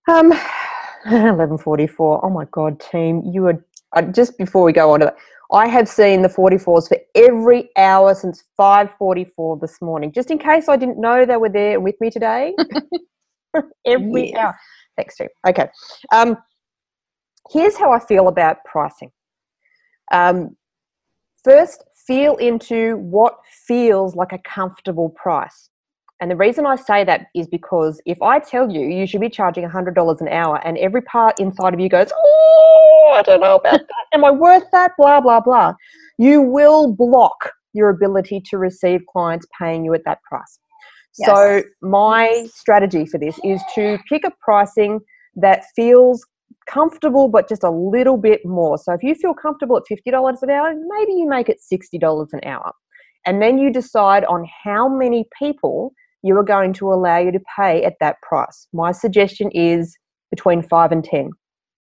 [0.07, 0.31] Um,
[1.05, 2.19] 11:44.
[2.23, 5.17] Oh my God, team, you are uh, just before we go on to that.
[5.51, 10.11] I have seen the 44s for every hour since 5:44 this morning.
[10.11, 12.53] Just in case I didn't know they were there with me today.
[13.85, 14.37] every yes.
[14.37, 14.57] hour.
[14.95, 15.27] Thanks, team.
[15.47, 15.69] Okay.
[16.13, 16.37] Um,
[17.51, 19.11] here's how I feel about pricing.
[20.11, 20.55] Um,
[21.43, 23.37] first, feel into what
[23.67, 25.69] feels like a comfortable price.
[26.21, 29.29] And the reason I say that is because if I tell you you should be
[29.29, 33.55] charging $100 an hour and every part inside of you goes, oh, I don't know
[33.57, 34.05] about that.
[34.13, 34.91] Am I worth that?
[34.97, 35.73] Blah, blah, blah.
[36.17, 40.59] You will block your ability to receive clients paying you at that price.
[41.17, 41.29] Yes.
[41.29, 44.99] So, my strategy for this is to pick a pricing
[45.35, 46.25] that feels
[46.67, 48.77] comfortable but just a little bit more.
[48.77, 52.39] So, if you feel comfortable at $50 an hour, maybe you make it $60 an
[52.45, 52.71] hour.
[53.25, 55.93] And then you decide on how many people
[56.25, 58.67] you are going to allow you to pay at that price.
[58.73, 59.95] My suggestion is
[60.31, 61.29] between 5 and 10.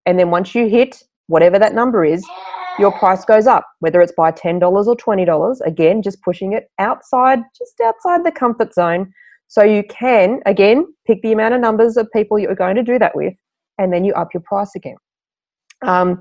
[0.05, 2.27] And then once you hit whatever that number is,
[2.77, 5.61] your price goes up, whether it's by $10 or $20.
[5.65, 9.13] Again, just pushing it outside, just outside the comfort zone.
[9.47, 12.99] So you can, again, pick the amount of numbers of people you're going to do
[12.99, 13.33] that with,
[13.77, 14.97] and then you up your price again.
[15.83, 16.19] Um,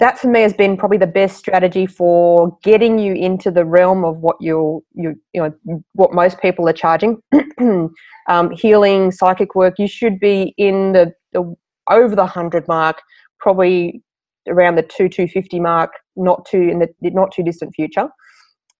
[0.00, 4.04] that for me has been probably the best strategy for getting you into the realm
[4.04, 7.20] of what you you you know what most people are charging.
[8.28, 11.54] um, healing, psychic work, you should be in the, the
[11.90, 13.00] over the hundred mark,
[13.38, 14.02] probably
[14.48, 18.08] around the two two fifty mark, not too in the not too distant future.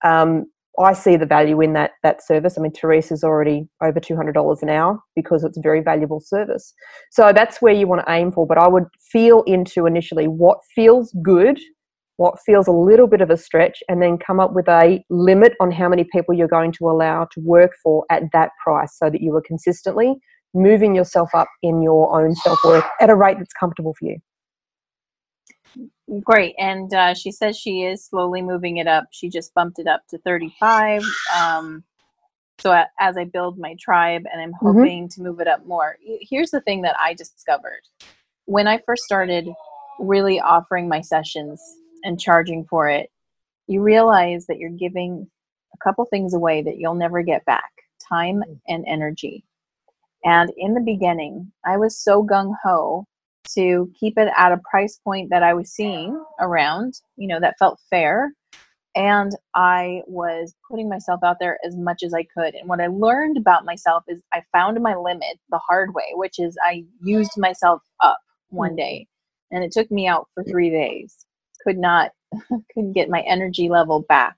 [0.05, 0.47] Um,
[0.81, 2.59] I see the value in that that service.
[2.59, 6.21] I mean, Therese's already over two hundred dollars an hour because it's a very valuable
[6.21, 6.75] service.
[7.11, 8.47] So that's where you want to aim for.
[8.47, 11.61] But I would feel into initially what feels good,
[12.17, 15.53] what feels a little bit of a stretch, and then come up with a limit
[15.61, 19.11] on how many people you're going to allow to work for at that price, so
[19.11, 20.15] that you are consistently
[20.55, 24.19] moving yourself up in your own self worth at a rate that's comfortable for you.
[26.23, 26.55] Great.
[26.59, 29.07] And uh, she says she is slowly moving it up.
[29.11, 31.03] She just bumped it up to 35.
[31.37, 31.85] Um,
[32.61, 34.59] so a- as I build my tribe and I'm Mhm.
[34.81, 35.99] hoping to move it up more.
[36.03, 37.83] Here's the thing that I discovered.
[38.47, 39.49] When I first started
[40.01, 41.63] really offering my sessions
[42.05, 43.11] and charging for it,
[43.67, 45.31] you realize that you're giving
[45.75, 49.45] a couple things away that you'll never get back time and energy.
[50.25, 53.07] And in the beginning, I was so gung ho
[53.55, 57.59] to keep it at a price point that I was seeing around, you know, that
[57.59, 58.33] felt fair.
[58.97, 62.55] And I was putting myself out there as much as I could.
[62.55, 66.39] And what I learned about myself is I found my limit the hard way, which
[66.39, 68.19] is I used myself up
[68.51, 68.77] one mm.
[68.77, 69.07] day
[69.51, 71.27] and it took me out for three days.
[71.67, 72.13] Could not,
[72.75, 74.37] couldn't get my energy level back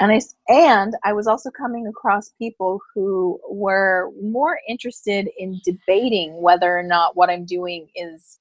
[0.00, 6.42] and I and I was also coming across people who were more interested in debating
[6.42, 8.40] whether or not what I'm doing is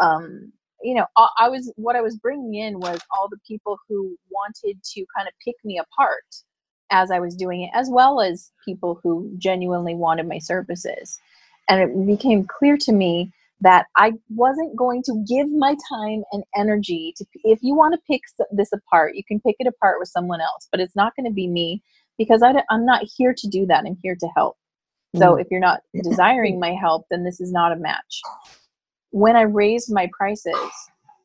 [0.00, 0.52] um,
[0.82, 4.16] you know I, I was what I was bringing in was all the people who
[4.30, 6.24] wanted to kind of pick me apart
[6.92, 11.18] as I was doing it, as well as people who genuinely wanted my services.
[11.68, 13.32] And it became clear to me
[13.62, 17.26] that I wasn't going to give my time and energy to.
[17.44, 20.68] If you want to pick this apart, you can pick it apart with someone else,
[20.70, 21.82] but it's not going to be me
[22.18, 23.84] because I, am not here to do that.
[23.86, 24.56] I'm here to help.
[25.16, 25.42] So Mm.
[25.42, 28.22] if you're not desiring my help, then this is not a match.
[29.10, 30.56] When I raised my prices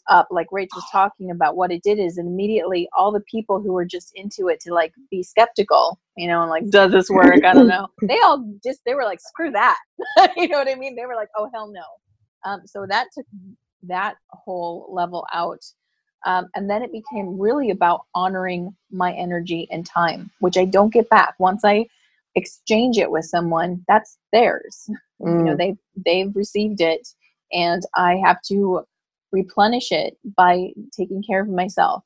[0.10, 3.74] up, like Rach was talking about, what it did is immediately all the people who
[3.74, 7.46] were just into it to like be skeptical, you know, and like, does this work?
[7.46, 7.88] I don't know.
[8.08, 9.78] They all just they were like, screw that.
[10.38, 10.96] you know what I mean?
[10.96, 11.84] They were like, oh hell no.
[12.46, 13.26] Um, so that took
[13.84, 15.64] that whole level out.
[16.26, 20.94] Um, and then it became really about honoring my energy and time, which I don't
[20.94, 21.36] get back.
[21.38, 21.88] Once I
[22.36, 24.89] exchange it with someone, that's theirs.
[25.20, 25.58] You know, Mm.
[25.58, 27.08] they they've received it,
[27.54, 28.86] and I have to
[29.32, 32.04] replenish it by taking care of myself.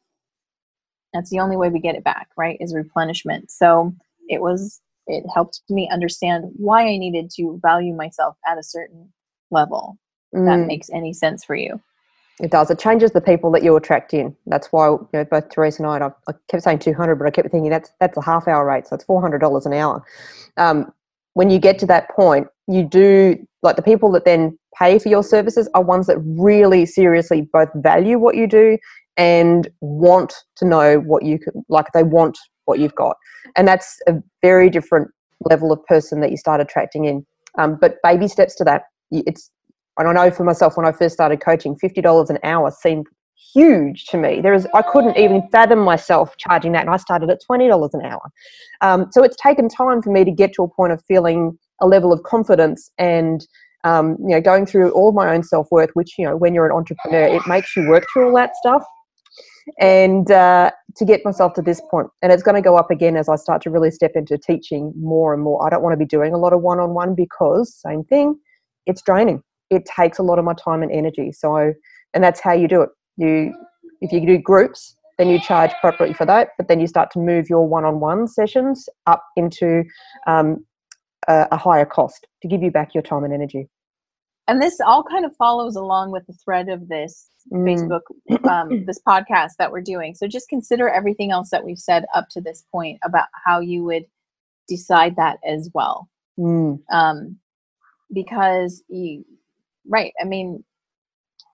[1.14, 2.58] That's the only way we get it back, right?
[2.60, 3.50] Is replenishment.
[3.50, 3.92] So
[4.30, 9.12] it was it helped me understand why I needed to value myself at a certain
[9.50, 9.98] level.
[10.34, 10.68] If That Mm.
[10.68, 11.80] makes any sense for you.
[12.40, 12.70] It does.
[12.70, 14.36] It changes the people that you attract in.
[14.46, 17.32] That's why you know, both Therese and I, I, I kept saying 200, but I
[17.32, 20.04] kept thinking that's that's a half hour rate, so it's $400 an hour.
[20.58, 20.92] Um,
[21.34, 25.10] when you get to that point, you do like the people that then pay for
[25.10, 28.78] your services are ones that really seriously both value what you do
[29.18, 33.18] and want to know what you can, like they want what you've got,
[33.56, 34.14] and that's a
[34.44, 35.10] very different
[35.50, 37.26] level of person that you start attracting in.
[37.58, 38.84] Um, but baby steps to that.
[39.12, 39.50] It's
[39.98, 43.08] and I know for myself when I first started coaching, fifty dollars an hour seemed
[43.54, 44.42] huge to me.
[44.42, 47.94] There is I couldn't even fathom myself charging that, and I started at twenty dollars
[47.94, 48.22] an hour.
[48.82, 51.88] Um, so it's taken time for me to get to a point of feeling a
[51.88, 53.46] level of confidence and
[53.84, 55.90] um, you know going through all my own self worth.
[55.94, 58.84] Which you know when you're an entrepreneur, it makes you work through all that stuff.
[59.82, 63.18] And uh, to get myself to this point, and it's going to go up again
[63.18, 65.66] as I start to really step into teaching more and more.
[65.66, 68.40] I don't want to be doing a lot of one-on-one because same thing,
[68.86, 71.32] it's draining it takes a lot of my time and energy.
[71.32, 71.74] So,
[72.14, 72.90] and that's how you do it.
[73.18, 73.54] You,
[74.02, 76.50] if you do groups, then you charge appropriately for that.
[76.58, 79.84] But then you start to move your one-on-one sessions up into
[80.28, 80.66] um,
[81.28, 83.68] a, a higher cost to give you back your time and energy.
[84.48, 87.90] And this all kind of follows along with the thread of this Mm.
[88.30, 90.16] Facebook, um, this podcast that we're doing.
[90.16, 93.84] So just consider everything else that we've said up to this point about how you
[93.86, 94.06] would
[94.68, 96.10] decide that as well.
[96.40, 96.80] Mm.
[96.92, 97.38] Um,
[98.14, 99.24] because you,
[99.88, 100.64] right, I mean,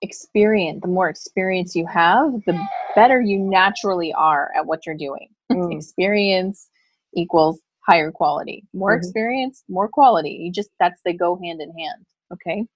[0.02, 5.28] experience, the more experience you have, the better you naturally are at what you're doing.
[5.52, 5.72] Mm.
[5.76, 6.68] experience
[7.14, 8.64] equals higher quality.
[8.74, 8.98] More Mhm.
[8.98, 10.30] experience, more quality.
[10.30, 12.06] You just, that's, they go hand in hand.
[12.32, 12.66] Okay.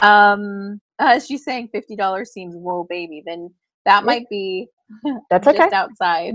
[0.00, 3.22] Um, uh, she's saying fifty dollars seems whoa, baby.
[3.26, 3.54] Then
[3.86, 4.68] that might be
[5.30, 5.72] That's just okay.
[5.72, 6.34] outside,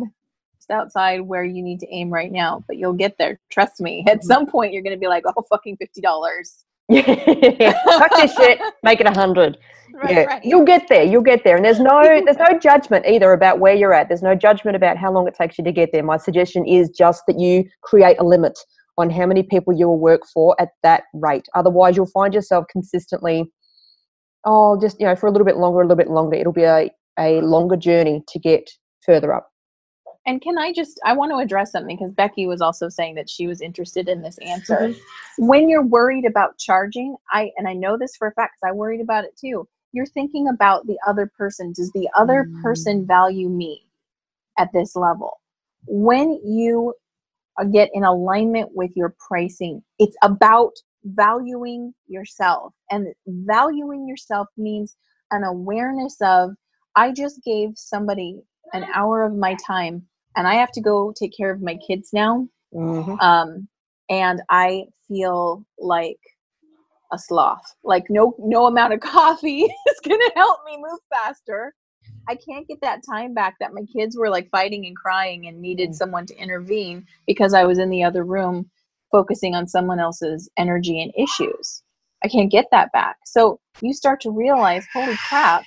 [0.57, 2.63] just outside where you need to aim right now.
[2.67, 3.39] But you'll get there.
[3.51, 4.05] Trust me.
[4.07, 4.27] At Mm-hmm.
[4.27, 6.65] some point, you're gonna be like, oh, fucking fifty dollars.
[6.89, 8.59] Yeah, fuck this shit.
[8.83, 9.57] Make it a hundred.
[9.93, 10.45] Right, yeah, right.
[10.45, 11.03] you'll get there.
[11.03, 14.07] You'll get there, and there's no there's no judgment either about where you're at.
[14.07, 16.03] There's no judgment about how long it takes you to get there.
[16.03, 18.57] My suggestion is just that you create a limit
[18.97, 21.47] on how many people you will work for at that rate.
[21.55, 23.51] Otherwise, you'll find yourself consistently,
[24.45, 26.35] oh, just you know, for a little bit longer, a little bit longer.
[26.35, 28.69] It'll be a a longer journey to get
[29.03, 29.49] further up.
[30.27, 33.29] And can I just, I want to address something because Becky was also saying that
[33.29, 34.93] she was interested in this answer.
[35.37, 38.73] When you're worried about charging, I, and I know this for a fact because I
[38.75, 41.71] worried about it too, you're thinking about the other person.
[41.71, 42.61] Does the other Mm.
[42.61, 43.87] person value me
[44.59, 45.39] at this level?
[45.87, 46.93] When you
[47.71, 50.73] get in alignment with your pricing, it's about
[51.05, 52.73] valuing yourself.
[52.91, 54.97] And valuing yourself means
[55.31, 56.51] an awareness of,
[56.97, 58.41] I just gave somebody
[58.73, 60.05] an hour of my time
[60.37, 62.47] and I have to go take care of my kids now.
[62.73, 63.21] Mhm.
[63.21, 63.67] Um,
[64.09, 66.19] and I feel like
[67.11, 67.75] a sloth.
[67.83, 71.73] Like no no amount of coffee is gonna help me move faster.
[72.29, 75.61] I can't get that time back that my kids were like fighting and crying and
[75.61, 78.69] needed someone to intervene because I was in the other room
[79.11, 81.83] focusing on someone else's energy and issues.
[82.23, 83.17] I can't get that back.
[83.25, 85.63] So you start to realize, holy crap,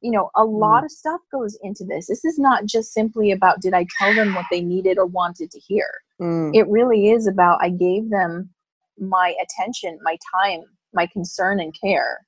[0.00, 2.06] you know, a lot of stuff goes into this.
[2.06, 5.50] This is not just simply about did I tell them what they needed or wanted
[5.50, 5.88] to hear.
[6.20, 6.54] Mm.
[6.54, 8.50] It really is about I gave them
[8.98, 12.26] my attention, my time, my concern and care.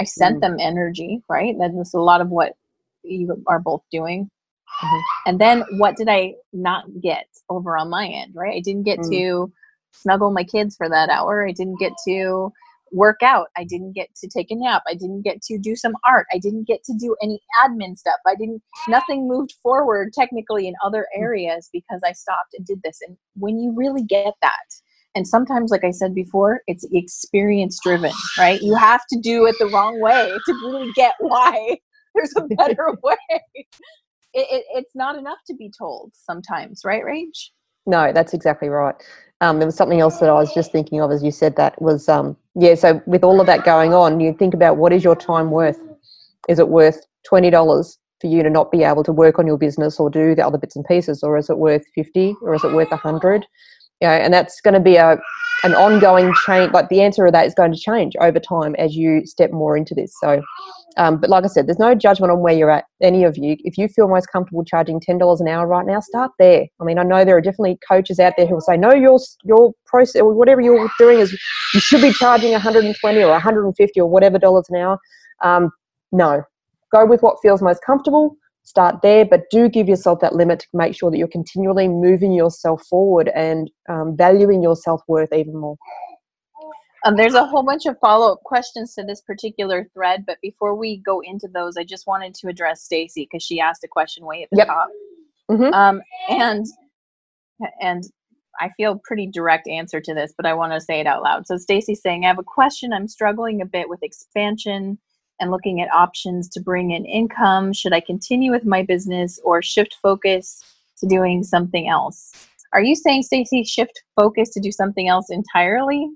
[0.00, 0.40] I sent Mm.
[0.40, 1.56] them energy, right?
[1.58, 2.54] That's a lot of what
[3.02, 4.30] you are both doing.
[4.82, 5.02] Mhm.
[5.26, 8.56] And then what did I not get over on my end, right?
[8.56, 9.10] I didn't get Mm.
[9.10, 9.52] to
[9.92, 11.46] snuggle my kids for that hour.
[11.46, 12.52] I didn't get to
[12.92, 13.48] work out.
[13.56, 14.82] I didn't get to take a nap.
[14.88, 16.26] I didn't get to do some art.
[16.32, 18.20] I didn't get to do any admin stuff.
[18.26, 21.22] I didn't, nothing moved forward technically in other mm.
[21.22, 22.98] areas because I stopped and did this.
[23.06, 24.54] And when you really get that,
[25.14, 28.60] and sometimes, like I said before, it's experience driven, right?
[28.60, 31.78] You have to do it the wrong way to really get why
[32.14, 33.16] there's a better way.
[33.30, 37.48] It, it, it's not enough to be told sometimes, right, Rach?
[37.86, 38.94] No, that's exactly right.
[39.40, 41.80] Um, there was something else that I was just thinking of as you said that
[41.80, 42.74] was um, yeah.
[42.74, 45.80] So with all of that going on, you think about what is your time worth?
[46.48, 49.58] Is it worth twenty dollars for you to not be able to work on your
[49.58, 52.64] business or do the other bits and pieces, or is it worth fifty, or is
[52.64, 53.46] it worth a hundred?
[54.00, 55.18] Know, and that's going to be a
[55.64, 56.72] an ongoing change.
[56.72, 59.76] Like the answer to that is going to change over time as you step more
[59.76, 60.14] into this.
[60.20, 60.42] So,
[60.98, 62.84] um, but like I said, there's no judgment on where you're at.
[63.00, 66.00] Any of you, if you feel most comfortable charging ten dollars an hour right now,
[66.00, 66.66] start there.
[66.80, 69.20] I mean, I know there are definitely coaches out there who will say, no, your
[69.44, 71.32] your process or whatever you're doing is
[71.72, 74.98] you should be charging 120 or 150 or whatever dollars an hour.
[75.44, 75.70] Um,
[76.10, 76.42] no,
[76.92, 78.36] go with what feels most comfortable.
[78.64, 82.32] Start there, but do give yourself that limit to make sure that you're continually moving
[82.32, 85.76] yourself forward and um, valuing your self worth even more.
[87.04, 90.74] Um, there's a whole bunch of follow up questions to this particular thread, but before
[90.74, 94.24] we go into those, I just wanted to address Stacy because she asked a question
[94.26, 94.66] way at the Yep.
[94.66, 94.88] top.
[95.50, 95.72] Mhm.
[95.72, 96.66] Um, and
[97.80, 98.04] and
[98.60, 101.46] I feel pretty direct answer to this, but I want to say it out loud.
[101.46, 102.92] So Stacy's saying, I have a question.
[102.92, 104.98] I'm struggling a bit with expansion
[105.40, 107.72] and looking at options to bring in income.
[107.72, 110.60] Should I continue with my business or shift focus
[110.98, 112.32] to doing something else?
[112.72, 116.10] Are you saying, Stacy, shift focus to do something else entirely?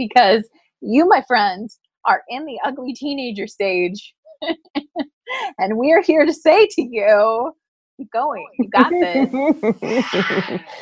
[0.00, 0.48] Because
[0.80, 1.68] you, my friend,
[2.06, 4.14] are in the ugly teenager stage.
[5.58, 7.52] and we're here to say to you,
[7.98, 8.48] keep going.
[8.58, 9.28] You got this.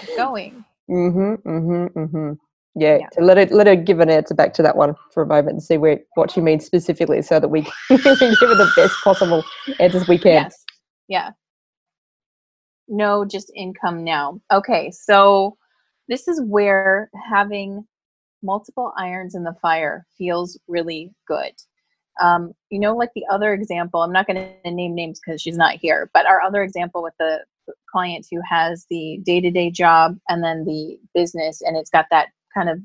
[0.00, 0.64] Keep going.
[0.88, 1.98] Mhm, Mm-hmm.
[1.98, 2.32] Mm-hmm.
[2.76, 3.08] Yeah, Yeah.
[3.18, 5.62] Let her let her give an answer back to that one for a moment and
[5.62, 9.42] see where what she means specifically, so that we can give her the best possible
[9.80, 10.44] answers we can.
[10.44, 10.64] Yes.
[11.08, 11.30] Yeah.
[12.86, 14.40] No, just income now.
[14.52, 15.56] Okay, so
[16.08, 17.86] this is where having
[18.42, 21.52] multiple irons in the fire feels really good.
[22.20, 25.56] Um, you know, like the other example, I'm not going to name names because she's
[25.56, 27.44] not here, but our other example with the
[27.90, 32.06] client who has the day to day job and then the business, and it's got
[32.10, 32.80] that kind of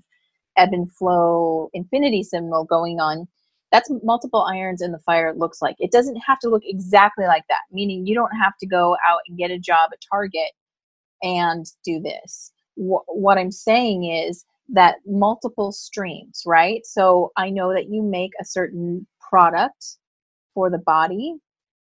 [0.57, 3.27] ebb and flow infinity symbol going on
[3.71, 7.43] that's multiple irons in the fire looks like it doesn't have to look exactly like
[7.49, 10.51] that meaning you don't have to go out and get a job at target
[11.23, 17.73] and do this Wh- what i'm saying is that multiple streams right so i know
[17.73, 19.97] that you make a certain product
[20.53, 21.35] for the body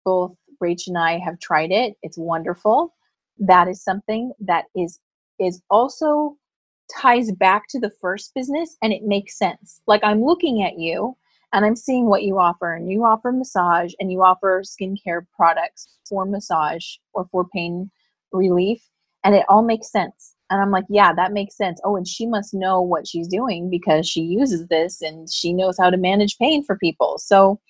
[0.04, 2.94] both rach and i have tried it it's wonderful
[3.38, 5.00] that is something that is
[5.38, 6.36] is also
[6.88, 9.80] ties back to the first business and it makes sense.
[9.86, 11.16] Like I'm looking at you
[11.52, 15.88] and I'm seeing what you offer and you offer massage and you offer skincare products
[16.08, 17.90] for massage or for pain
[18.32, 18.82] relief
[19.24, 20.34] and it all makes sense.
[20.50, 21.80] And I'm like, yeah, that makes sense.
[21.84, 25.76] Oh, and she must know what she's doing because she uses this and she knows
[25.78, 27.18] how to manage pain for people.
[27.18, 27.60] So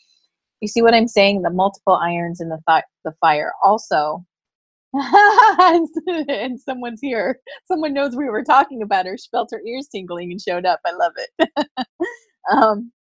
[0.61, 1.43] you see what I'm saying?
[1.43, 3.53] The multiple irons in the th- the fire.
[3.63, 4.25] Also,
[4.95, 7.41] and someone's here.
[7.67, 9.19] Someone knows we were talking about her.
[9.19, 10.81] She felt her ears tingling and showed up.
[10.87, 11.51] I love it.
[12.53, 12.93] um,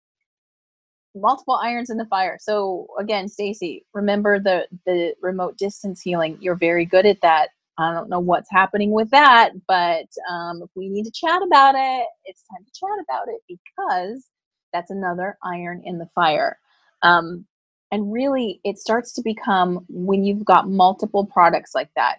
[1.15, 2.39] multiple irons in the fire.
[2.41, 6.39] So again, Stacy, remember the the remote distance healing.
[6.41, 7.51] You're very good at that.
[7.79, 11.75] I don't know what's happening with that, but um, if we need to chat about
[11.77, 14.27] it, it's time to chat about it because
[14.73, 16.59] that's another iron in the fire.
[17.03, 17.47] Um,
[17.93, 22.19] and really, it starts to become when you've got multiple products like that,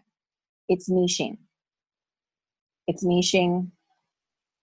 [0.69, 1.37] it's niching.
[2.87, 3.71] It's niching.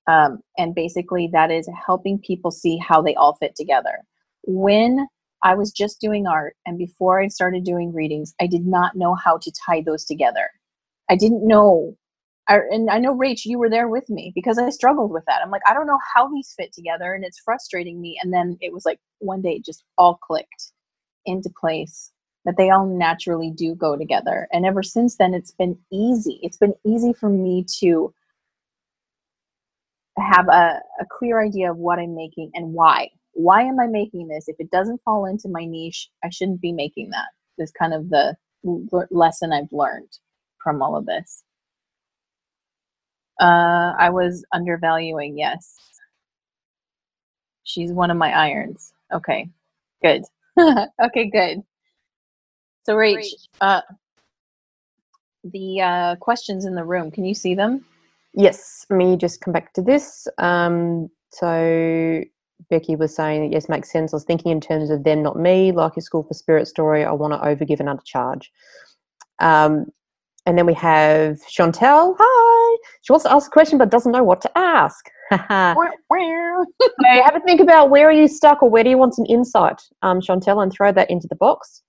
[0.09, 4.01] Um, and basically, that is helping people see how they all fit together.
[4.45, 5.07] When
[5.45, 9.15] I was just doing art, and before I started doing readings, I did not know
[9.15, 10.51] how to tie those together.
[11.09, 11.97] I didn't know.
[12.49, 15.43] I, and I know, Rach, you were there with me because I struggled with that.
[15.43, 18.19] I'm like, I don't know how these fit together, and it's frustrating me.
[18.23, 20.73] And then it was like one day, it just all clicked
[21.27, 22.13] into place
[22.45, 24.49] that they all naturally do go together.
[24.53, 26.39] And ever since then, it's been easy.
[26.43, 28.15] It's been easy for me to
[30.19, 33.11] have a, a clear idea of what I'm making and why.
[33.33, 34.49] Why am I making this?
[34.49, 37.27] If it doesn't fall into my niche, I shouldn't be making that.
[37.59, 38.37] This kind of the
[39.11, 40.11] lesson I've learned
[40.67, 41.45] from all of this.
[43.41, 45.77] Uh, I was undervaluing, yes.
[47.63, 48.93] She's one of my irons.
[49.15, 49.49] Okay,
[50.03, 50.23] good.
[50.59, 51.63] okay, good.
[52.85, 53.83] So, Rach, uh,
[55.45, 57.85] the uh, questions in the room, can you see them?
[58.35, 60.27] Yes, me just come back to this.
[60.39, 62.25] Um, so
[62.71, 64.13] Becky was saying that yes, makes sense.
[64.13, 65.71] I was thinking in terms of them, not me.
[65.71, 68.47] Like your school for spirit story, I want to overgive and undercharge.
[69.39, 69.87] Um,
[70.47, 72.17] and then we have Chantel.
[72.19, 72.77] Hi.
[73.03, 75.05] She wants to ask a question but doesn't know what to ask.
[75.31, 75.37] so
[77.25, 79.83] have a think about where are you stuck or where do you want some insight,
[80.03, 81.83] um, Chantel, and throw that into the box.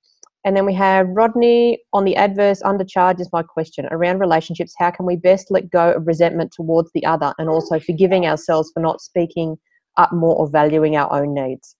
[0.44, 3.86] And then we have Rodney on the adverse undercharge is my question.
[3.92, 7.80] Around relationships, how can we best let go of resentment towards the other and also
[7.80, 9.58] forgiving ourselves for not speaking
[9.98, 11.76] up more or valuing our own needs?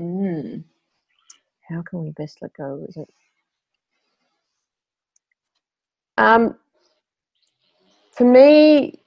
[0.00, 0.64] Mm.
[1.68, 3.10] How can we best let go of resentment?
[6.18, 6.56] Um,
[8.12, 9.00] for me,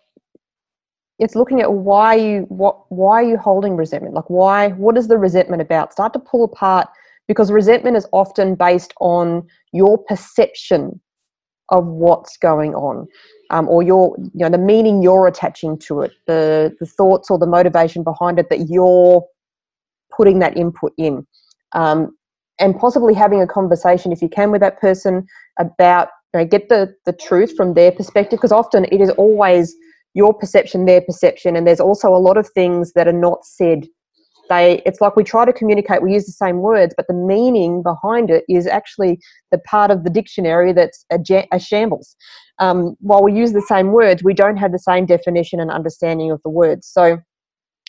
[1.19, 4.15] it's looking at why you what why are you holding resentment?
[4.15, 5.91] Like why what is the resentment about?
[5.91, 6.87] Start to pull apart
[7.27, 10.99] because resentment is often based on your perception
[11.69, 13.07] of what's going on
[13.49, 17.37] um, or your you know the meaning you're attaching to it the the thoughts or
[17.37, 19.23] the motivation behind it that you're
[20.15, 21.25] putting that input in
[21.73, 22.15] um,
[22.59, 25.25] and possibly having a conversation if you can with that person
[25.59, 29.75] about you know, get the the truth from their perspective because often it is always
[30.13, 33.87] your perception their perception and there's also a lot of things that are not said.
[34.49, 37.83] They it's like we try to communicate we use the same words but the meaning
[37.83, 39.19] behind it is actually
[39.51, 42.15] the part of the dictionary that's a, a shambles.
[42.59, 46.31] Um, while we use the same words we don't have the same definition and understanding
[46.31, 46.87] of the words.
[46.87, 47.19] So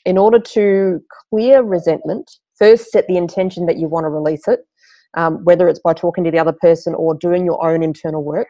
[0.05, 4.61] in order to clear resentment first set the intention that you want to release it
[5.15, 8.49] um, whether it's by talking to the other person or doing your own internal work.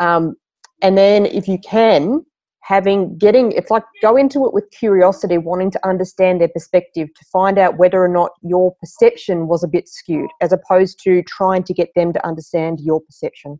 [0.00, 0.36] Um,
[0.82, 2.24] and then if you can
[2.68, 7.24] having getting it's like go into it with curiosity wanting to understand their perspective to
[7.32, 11.62] find out whether or not your perception was a bit skewed as opposed to trying
[11.62, 13.58] to get them to understand your perception.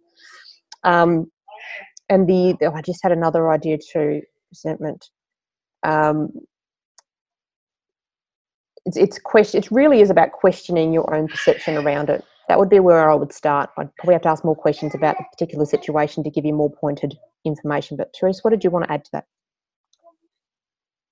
[0.84, 1.32] Um,
[2.10, 4.20] and the oh, i just had another idea too
[4.50, 5.08] resentment.
[5.82, 6.30] Um,
[8.86, 12.70] it's, it's question it really is about questioning your own perception around it that would
[12.70, 13.70] be where I would start.
[13.76, 16.70] I'd probably have to ask more questions about the particular situation to give you more
[16.70, 17.96] pointed information.
[17.96, 19.26] But Therese, what did you want to add to that?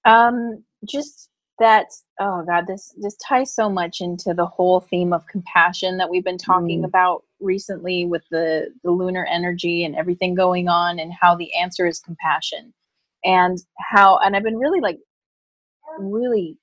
[0.07, 1.87] Um, just that
[2.21, 6.23] oh god this this ties so much into the whole theme of compassion that we've
[6.23, 6.85] been talking mm.
[6.85, 11.87] about recently with the the lunar energy and everything going on and how the answer
[11.87, 12.75] is compassion
[13.25, 14.99] and how and i've been really like
[15.99, 16.59] really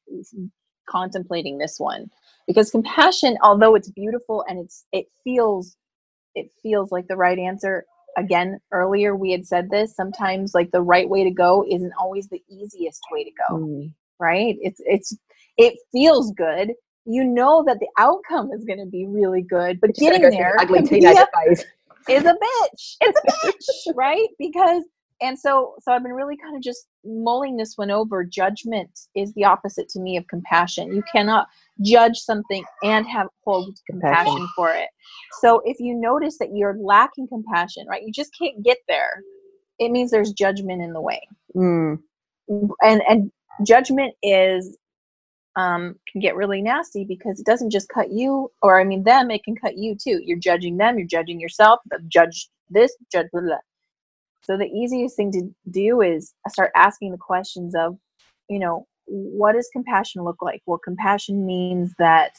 [0.90, 2.10] contemplating this one.
[2.48, 5.78] Because compassion although it's beautiful and it's it feels
[6.36, 7.86] it feels like the right answer
[8.18, 12.28] again earlier we had said this sometimes like the right way to go isn't always
[12.28, 13.94] the easiest way to go mm.
[14.20, 14.56] right?
[14.62, 15.16] It's it's
[15.58, 16.74] it feels good.
[17.06, 20.80] You know that the outcome is going to be really good but getting there ugly
[22.10, 22.98] is a bitch.
[23.02, 24.28] It's a bitch right?
[24.38, 24.84] Because
[25.24, 28.24] and so so i've been really kind of just mulling this one over.
[28.24, 30.94] Judgment is the opposite to me of compassion.
[30.94, 31.48] You cannot
[31.82, 34.90] judge something and have hold compassion, compassion for it.
[35.42, 39.22] So if you notice that you're lacking compassion right you just can't get there
[39.80, 41.22] it means there's judgment in the way.
[41.56, 42.00] Mm.
[42.50, 43.32] and and
[43.66, 44.78] judgment is
[45.56, 49.30] um, can get really nasty because it doesn't just cut you or i mean them
[49.30, 50.20] it can cut you too.
[50.24, 53.58] You're judging them you're judging yourself judge this judge blah, blah.
[54.44, 57.98] So the easiest thing to do is start asking the questions of,
[58.50, 60.62] you know, what does compassion look like?
[60.66, 62.34] Well, compassion means that,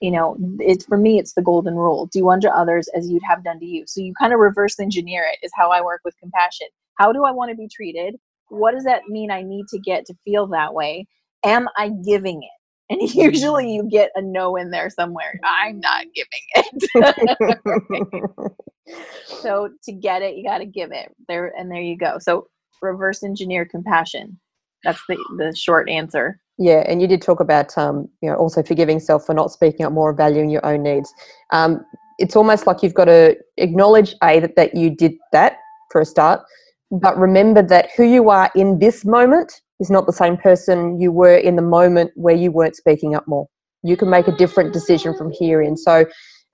[0.00, 3.44] you know, it's for me, it's the golden rule do unto others as you'd have
[3.44, 3.84] done to you.
[3.86, 6.68] So you kind of reverse engineer it, is how I work with compassion.
[6.96, 8.16] How do I want to be treated?
[8.48, 11.06] What does that mean I need to get to feel that way?
[11.44, 12.50] Am I giving it?
[12.88, 15.38] And usually you get a no in there somewhere.
[15.44, 18.50] I'm not giving it.
[19.24, 21.14] so to get it, you got to give it.
[21.28, 22.18] There and there you go.
[22.18, 22.48] So
[22.82, 24.38] reverse engineer compassion.
[24.84, 26.40] That's the the short answer.
[26.58, 29.84] Yeah, and you did talk about um, you know also forgiving self for not speaking
[29.84, 31.12] up more and valuing your own needs.
[31.52, 31.84] Um,
[32.18, 35.58] it's almost like you've got to acknowledge a that, that you did that
[35.90, 36.42] for a start,
[36.90, 41.12] but remember that who you are in this moment is not the same person you
[41.12, 43.46] were in the moment where you weren't speaking up more.
[43.82, 45.76] You can make a different decision from here in.
[45.76, 46.06] So,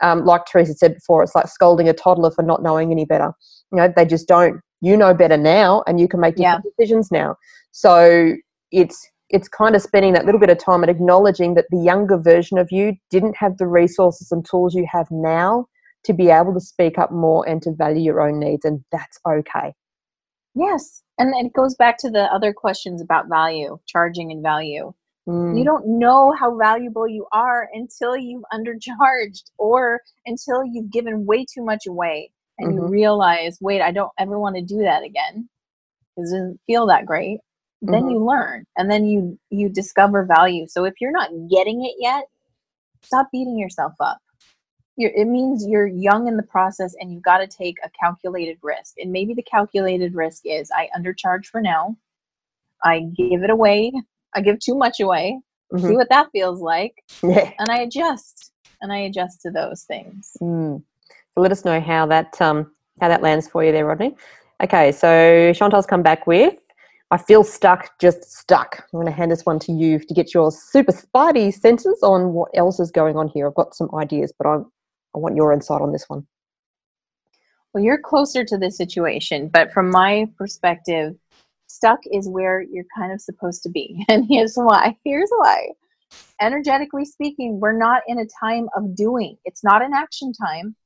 [0.03, 3.33] um, like Therese said before, it's like scolding a toddler for not knowing any better.
[3.71, 4.61] You know, they just don't.
[4.85, 6.71] You know better now, and you can make different yeah.
[6.77, 7.37] decisions now.
[7.71, 8.35] So
[8.73, 12.19] it's it's kind of spending that little bit of time and acknowledging that the younger
[12.19, 15.67] version of you didn't have the resources and tools you have now
[16.05, 19.19] to be able to speak up more and to value your own needs, and that's
[19.27, 19.73] okay.
[20.55, 21.03] Yes.
[21.19, 24.93] And it goes back to the other questions about value, charging and value.
[25.29, 25.59] Mm.
[25.59, 31.45] You don't know how valuable you are until you've undercharged or until you've given way
[31.45, 32.79] too much away and mm-hmm.
[32.79, 35.49] you realize, wait, I don't ever want to do that again.
[36.17, 37.39] It doesn't feel that great
[37.83, 38.11] then mm-hmm.
[38.11, 42.25] you learn and then you you discover value so if you're not getting it yet
[43.03, 44.19] stop beating yourself up
[44.97, 48.57] you're, it means you're young in the process and you've got to take a calculated
[48.63, 51.97] risk and maybe the calculated risk is i undercharge for now
[52.85, 53.93] i give it away
[54.35, 55.39] i give too much away
[55.73, 55.87] mm-hmm.
[55.87, 57.51] see what that feels like yeah.
[57.59, 60.83] and i adjust and i adjust to those things mm.
[61.35, 62.71] so let us know how that um
[63.01, 64.15] how that lands for you there rodney
[64.63, 65.07] okay so
[65.53, 66.55] Chantel's come back with
[67.13, 68.79] I feel stuck, just stuck.
[68.79, 72.33] I'm going to hand this one to you to get your super spidey senses on
[72.33, 73.47] what else is going on here.
[73.47, 74.55] I've got some ideas, but I,
[75.15, 76.27] I want your insight on this one.
[77.75, 81.15] Well, you're closer to this situation, but from my perspective,
[81.73, 84.05] stuck is where you're kind of supposed to be.
[84.09, 84.97] And here's why.
[85.05, 85.69] Here's why.
[86.41, 89.37] Energetically speaking, we're not in a time of doing.
[89.45, 90.77] It's not an action time.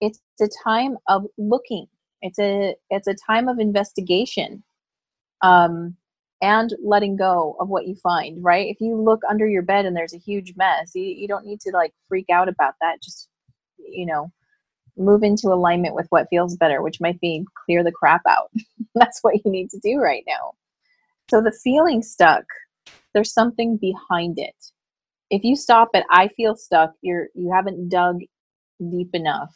[0.00, 1.86] It's a time of looking.
[2.22, 4.62] It's a it's a time of investigation
[5.42, 5.96] um,
[6.42, 8.68] and letting go of what you find, right?
[8.68, 11.60] If you look under your bed and there's a huge mess, you, you don't need
[11.60, 13.02] to like freak out about that.
[13.02, 13.28] Just,
[13.78, 14.30] you know,
[14.96, 18.50] move into alignment with what feels better, which might be clear the crap out.
[18.94, 20.52] That's what you need to do right now.
[21.30, 22.44] So the feeling stuck,
[23.14, 24.54] there's something behind it.
[25.30, 28.20] If you stop at I feel stuck, you're you haven't dug
[28.90, 29.54] deep enough.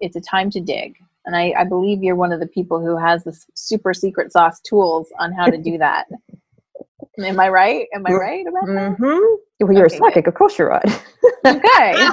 [0.00, 2.98] It's a time to dig and I, I believe you're one of the people who
[2.98, 6.06] has the super secret sauce tools on how to do that.
[7.18, 7.86] Am I right?
[7.94, 8.98] Am I right about that?
[8.98, 9.34] Mm-hmm.
[9.60, 10.24] Well, you're okay, a psychic.
[10.24, 10.28] Good.
[10.28, 10.84] Of course, you're right.
[11.46, 11.46] okay.
[11.46, 12.10] okay.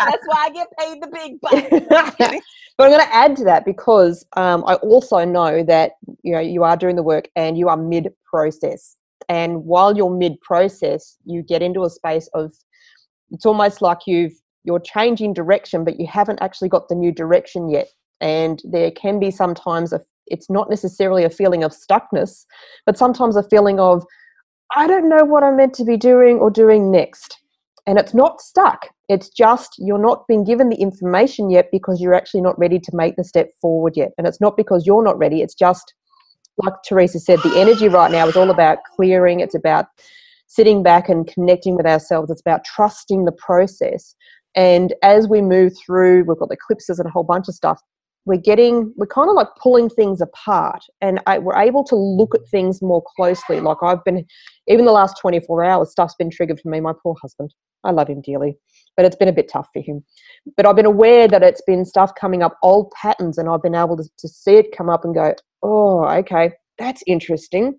[0.00, 2.42] That's why I get paid the big bucks.
[2.76, 5.92] but I'm going to add to that because um, I also know that
[6.22, 8.96] you know you are doing the work and you are mid process.
[9.28, 12.52] And while you're mid process, you get into a space of
[13.30, 14.34] it's almost like you've
[14.64, 17.88] you're changing direction, but you haven't actually got the new direction yet
[18.20, 22.44] and there can be sometimes a it's not necessarily a feeling of stuckness
[22.86, 24.04] but sometimes a feeling of
[24.76, 27.38] i don't know what i'm meant to be doing or doing next.
[27.86, 28.88] And it's not stuck.
[29.08, 32.96] It's just you're not being given the information yet because you're actually not ready to
[32.96, 34.12] make the step forward yet.
[34.16, 35.42] And it's not because you're not ready.
[35.42, 35.92] It's just
[36.58, 39.40] like Therese said the energy right now is all about clearing.
[39.40, 39.86] It's about
[40.46, 42.30] sitting back and connecting with ourselves.
[42.30, 44.14] It's about trusting the process.
[44.54, 47.82] And as we move through we've got the eclipses and a whole bunch of stuff
[48.26, 52.34] we're getting we're kind of like pulling things apart and I, we're able to look
[52.34, 53.60] at things more closely.
[53.60, 54.24] Like i've been
[54.68, 56.80] even the last 24 hours stuff's been triggered for me.
[56.80, 57.54] My poor husband.
[57.84, 58.56] I love him dearly
[58.96, 60.04] but it's been a bit tough for him.
[60.56, 63.74] But i've been aware that it's been stuff coming up old patterns and i've been
[63.74, 67.78] able to, to see it come up and go oh okay that's interesting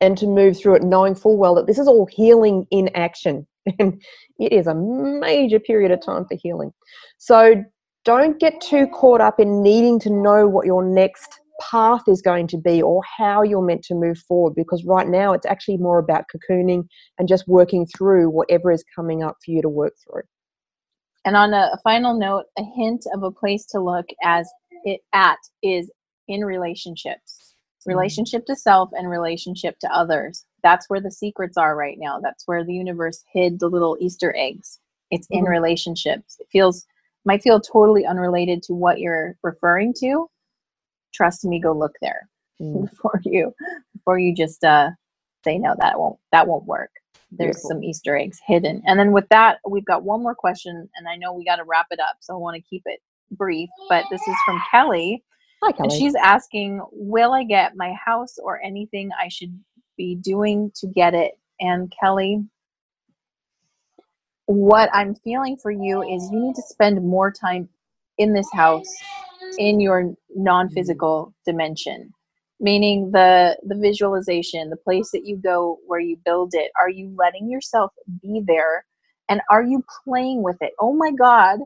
[0.00, 3.46] and to move through it knowing full well that this is all healing in action.
[3.80, 4.00] And
[4.38, 6.72] it is a major period of time for healing.
[7.18, 7.64] So
[8.06, 12.46] don't get too caught up in needing to know what your next path is going
[12.46, 15.98] to be or how you're meant to move forward because right now it's actually more
[15.98, 16.86] about cocooning
[17.18, 20.22] and just working through whatever is coming up for you to work through.
[21.24, 24.48] And on a, final note, a hint of a place to look as
[24.84, 25.90] it at is
[26.28, 27.54] in relationships.
[27.80, 27.90] Mm-hmm.
[27.90, 30.44] Relationship to self and relationship to others.
[30.62, 32.20] That's where the secrets are right now.
[32.20, 34.78] That's where the universe hid the little Easter eggs.
[35.10, 35.50] It's in mm-hmm.
[35.50, 36.36] relationships.
[36.38, 36.86] It feels
[37.26, 40.26] might feel totally unrelated to what you're referring to
[41.12, 42.28] trust me go look there
[42.60, 42.88] mm.
[42.90, 43.52] before you
[43.94, 44.90] before you just uh,
[45.44, 46.90] say no that won't that won't work
[47.32, 47.70] there's Beautiful.
[47.70, 51.16] some easter eggs hidden and then with that we've got one more question and i
[51.16, 53.00] know we got to wrap it up so i want to keep it
[53.32, 55.22] brief but this is from kelly
[55.62, 55.88] Hi, Kelly.
[55.88, 59.58] And she's asking, will I get my house or anything I should
[59.96, 61.32] be doing to get it?
[61.60, 62.44] And Kelly,
[64.46, 67.68] what I'm feeling for you is you need to spend more time
[68.18, 68.88] in this house
[69.58, 72.12] in your non physical dimension.
[72.58, 76.70] meaning the the visualization the place that you go where you build it.
[76.80, 77.92] Are you letting yourself
[78.22, 78.86] be there?
[79.28, 80.72] And are you playing with it?
[80.80, 81.58] Oh my god.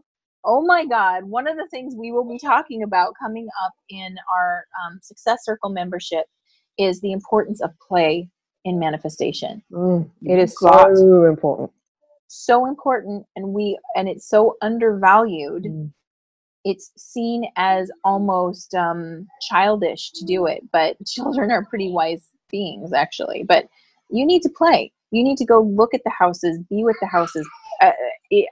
[0.44, 1.24] Oh my god.
[1.24, 5.44] One of the things we will be talking about coming up in our um, success
[5.44, 6.24] circle membership
[6.78, 8.28] is the importance of play
[8.64, 9.62] in manifestation.
[9.70, 11.70] Mm, it is so important
[12.30, 15.90] so important and we and it's so undervalued mm
[16.64, 22.92] it's seen as almost um, childish to do it, but children are pretty wise beings,
[22.92, 23.44] actually.
[23.46, 23.66] But
[24.10, 24.92] you need to play.
[25.12, 27.48] You need to go look at the houses, be with the houses.
[27.80, 27.92] Uh,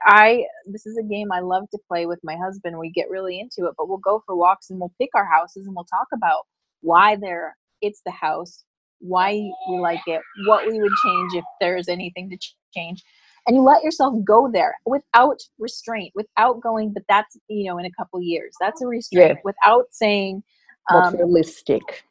[0.05, 2.77] I this is a game I love to play with my husband.
[2.77, 5.67] We get really into it, but we'll go for walks and we'll pick our houses
[5.67, 6.41] and we'll talk about
[6.81, 8.65] why they're it's the house,
[8.99, 9.31] why
[9.69, 12.37] we like it, what we would change if there's anything to
[12.75, 13.03] change
[13.49, 17.85] and you let yourself go there without restraint without going but that's you know in
[17.85, 18.53] a couple years.
[18.61, 19.37] That's a restraint.
[19.37, 19.41] Yeah.
[19.43, 20.43] without saying
[20.91, 22.03] um, realistic.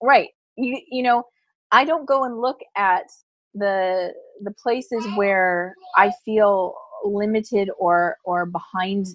[0.00, 0.30] Right.
[0.56, 1.24] You you know
[1.72, 3.04] i don't go and look at
[3.54, 6.74] the the places where i feel
[7.04, 9.06] limited or or behind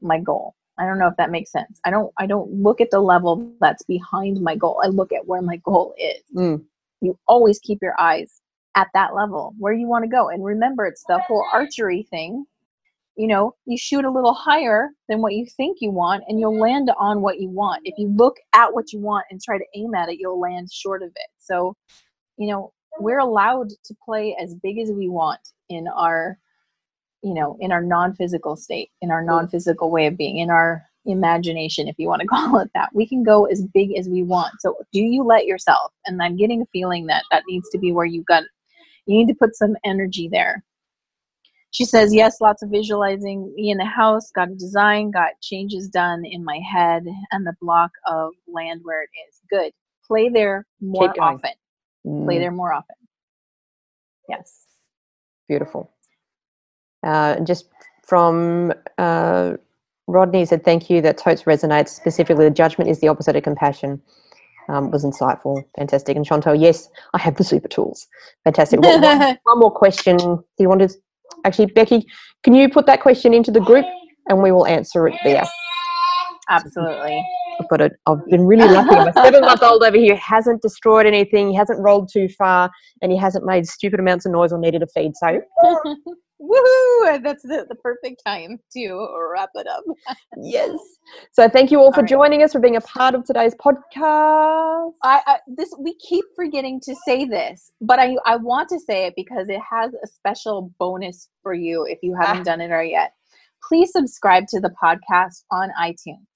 [0.00, 0.54] my goal.
[0.78, 1.80] I don't know if that makes sense.
[1.84, 4.80] I don't i don't look at the level that's behind my goal.
[4.84, 6.22] I look at where my goal is.
[6.36, 6.62] Mm.
[7.00, 8.41] you always keep your eyes
[8.74, 10.28] at that level where you want to go.
[10.28, 12.44] And remember, it's the whole archery thing.
[13.16, 16.58] You know, you shoot a little higher than what you think you want, and you'll
[16.58, 17.82] land on what you want.
[17.84, 20.72] If you look at what you want and try to aim at it, you'll land
[20.72, 21.30] short of it.
[21.38, 21.76] So,
[22.38, 26.38] you know, we're allowed to play as big as we want in our,
[27.22, 30.48] you know, in our non physical state, in our non physical way of being, in
[30.48, 32.88] our imagination, if you want to call it that.
[32.94, 34.54] We can go as big as we want.
[34.60, 35.92] So, do you let yourself?
[36.06, 38.44] And I'm getting a feeling that that needs to be where you've got
[39.06, 40.64] you need to put some energy there.
[41.72, 45.88] She says, Yes, lots of visualizing me in the house, got a design, got changes
[45.88, 49.40] done in my head, and the block of land where it is.
[49.50, 49.72] Good.
[50.06, 51.52] Play there more often.
[52.06, 52.26] Mm.
[52.26, 52.96] Play there more often.
[54.28, 54.66] Yes.
[55.48, 55.90] Beautiful.
[57.02, 57.68] Uh, just
[58.04, 59.54] from uh,
[60.08, 61.00] Rodney said, Thank you.
[61.00, 61.88] That totes resonates.
[61.88, 64.02] Specifically, the judgment is the opposite of compassion
[64.68, 66.16] um, was insightful, fantastic.
[66.16, 68.06] And Chantel, yes, I have the super tools.
[68.44, 68.80] Fantastic.
[68.80, 69.00] one,
[69.42, 70.16] one, more question.
[70.16, 70.90] Do you want to
[71.44, 72.06] actually, Becky?
[72.44, 73.86] Can you put that question into the group,
[74.28, 75.44] and we will answer it there.
[76.48, 77.24] Absolutely.
[77.60, 77.92] I've got it.
[78.06, 78.94] I've been really lucky.
[78.94, 81.50] My seven-month-old over here hasn't destroyed anything.
[81.50, 84.82] He hasn't rolled too far, and he hasn't made stupid amounts of noise or needed
[84.82, 85.12] a feed.
[85.16, 85.40] So
[86.42, 87.22] Woohoo!
[87.22, 89.84] That's the, the perfect time to wrap it up.
[90.36, 90.76] yes.
[91.30, 92.10] So thank you all, all for right.
[92.10, 94.92] joining us, for being a part of today's podcast.
[95.04, 99.06] I, I, this we keep forgetting to say this, but I I want to say
[99.06, 102.44] it because it has a special bonus for you if you haven't ah.
[102.44, 103.12] done it or yet.
[103.68, 106.26] Please subscribe to the podcast on iTunes.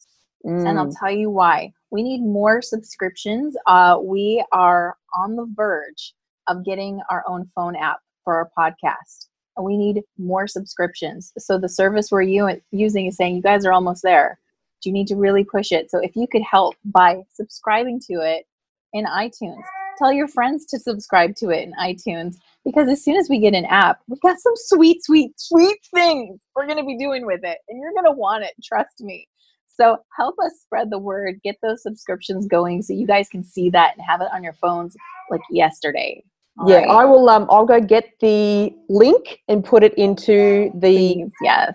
[0.46, 0.68] Mm.
[0.68, 0.98] And I'll mm.
[1.00, 1.72] tell you why.
[1.90, 3.56] We need more subscriptions.
[3.66, 6.14] Uh, we are on the verge
[6.46, 9.26] of getting our own phone app for our podcast
[9.64, 11.32] we need more subscriptions.
[11.38, 14.38] So the service we're using is saying, you guys are almost there.
[14.82, 15.90] Do you need to really push it?
[15.90, 18.44] So if you could help by subscribing to it
[18.92, 19.62] in iTunes,
[19.98, 23.54] tell your friends to subscribe to it in iTunes because as soon as we get
[23.54, 27.40] an app, we've got some sweet, sweet, sweet things we're going to be doing with
[27.42, 27.58] it.
[27.68, 29.26] And you're going to want it, trust me.
[29.68, 33.70] So help us spread the word, get those subscriptions going so you guys can see
[33.70, 34.96] that and have it on your phones
[35.30, 36.22] like yesterday.
[36.58, 36.88] All yeah, right.
[36.88, 37.28] I will.
[37.28, 41.74] Um, I'll go get the link and put it into the yes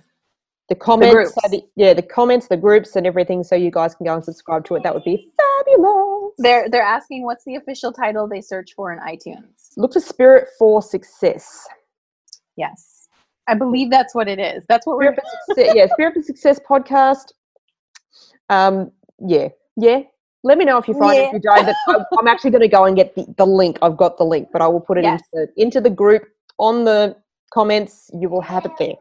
[0.72, 1.34] the comments.
[1.34, 4.16] The so the, yeah, the comments, the groups, and everything, so you guys can go
[4.16, 4.84] and subscribe to it.
[4.84, 6.34] That would be fabulous.
[6.38, 9.72] They're they're asking what's the official title they search for in iTunes.
[9.76, 11.68] Look for Spirit for Success.
[12.56, 13.10] Yes,
[13.48, 14.64] I believe that's what it is.
[14.70, 15.14] That's what we're.
[15.50, 17.34] Success, yeah, Spirit for Success podcast.
[18.50, 18.94] Um.
[19.20, 19.50] Yeah.
[19.76, 20.04] Yeah.
[20.44, 21.24] Let me know if you find yeah.
[21.24, 21.28] it.
[21.28, 23.78] If you don't, but I'm actually going to go and get the, the link.
[23.82, 25.22] I've got the link, but I will put it yes.
[25.34, 26.24] into into the group
[26.58, 27.16] on the
[27.54, 28.10] comments.
[28.14, 28.96] You will have it there.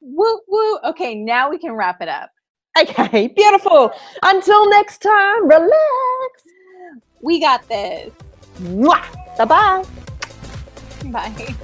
[0.00, 0.78] Woo woo.
[0.84, 2.30] Okay, now we can wrap it up.
[2.80, 3.92] Okay, beautiful.
[4.22, 6.42] Until next time, relax.
[7.20, 8.12] We got this.
[8.60, 9.84] Bye bye.
[11.06, 11.54] Bye.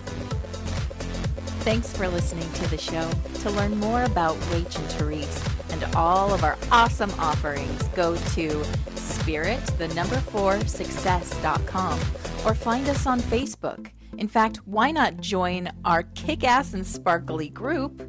[1.60, 3.10] Thanks for listening to the show.
[3.40, 8.64] To learn more about Rach and Therese and all of our awesome offerings, go to
[8.94, 11.98] spirit, the number four, success.com
[12.46, 13.90] or find us on Facebook.
[14.16, 18.00] In fact, why not join our kick ass and sparkly group,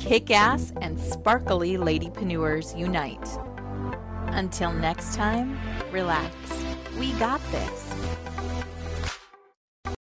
[0.00, 3.28] Kick Ass and Sparkly Ladypreneurs Unite.
[4.28, 5.58] Until next time,
[5.92, 6.34] relax.
[6.98, 8.59] We got this.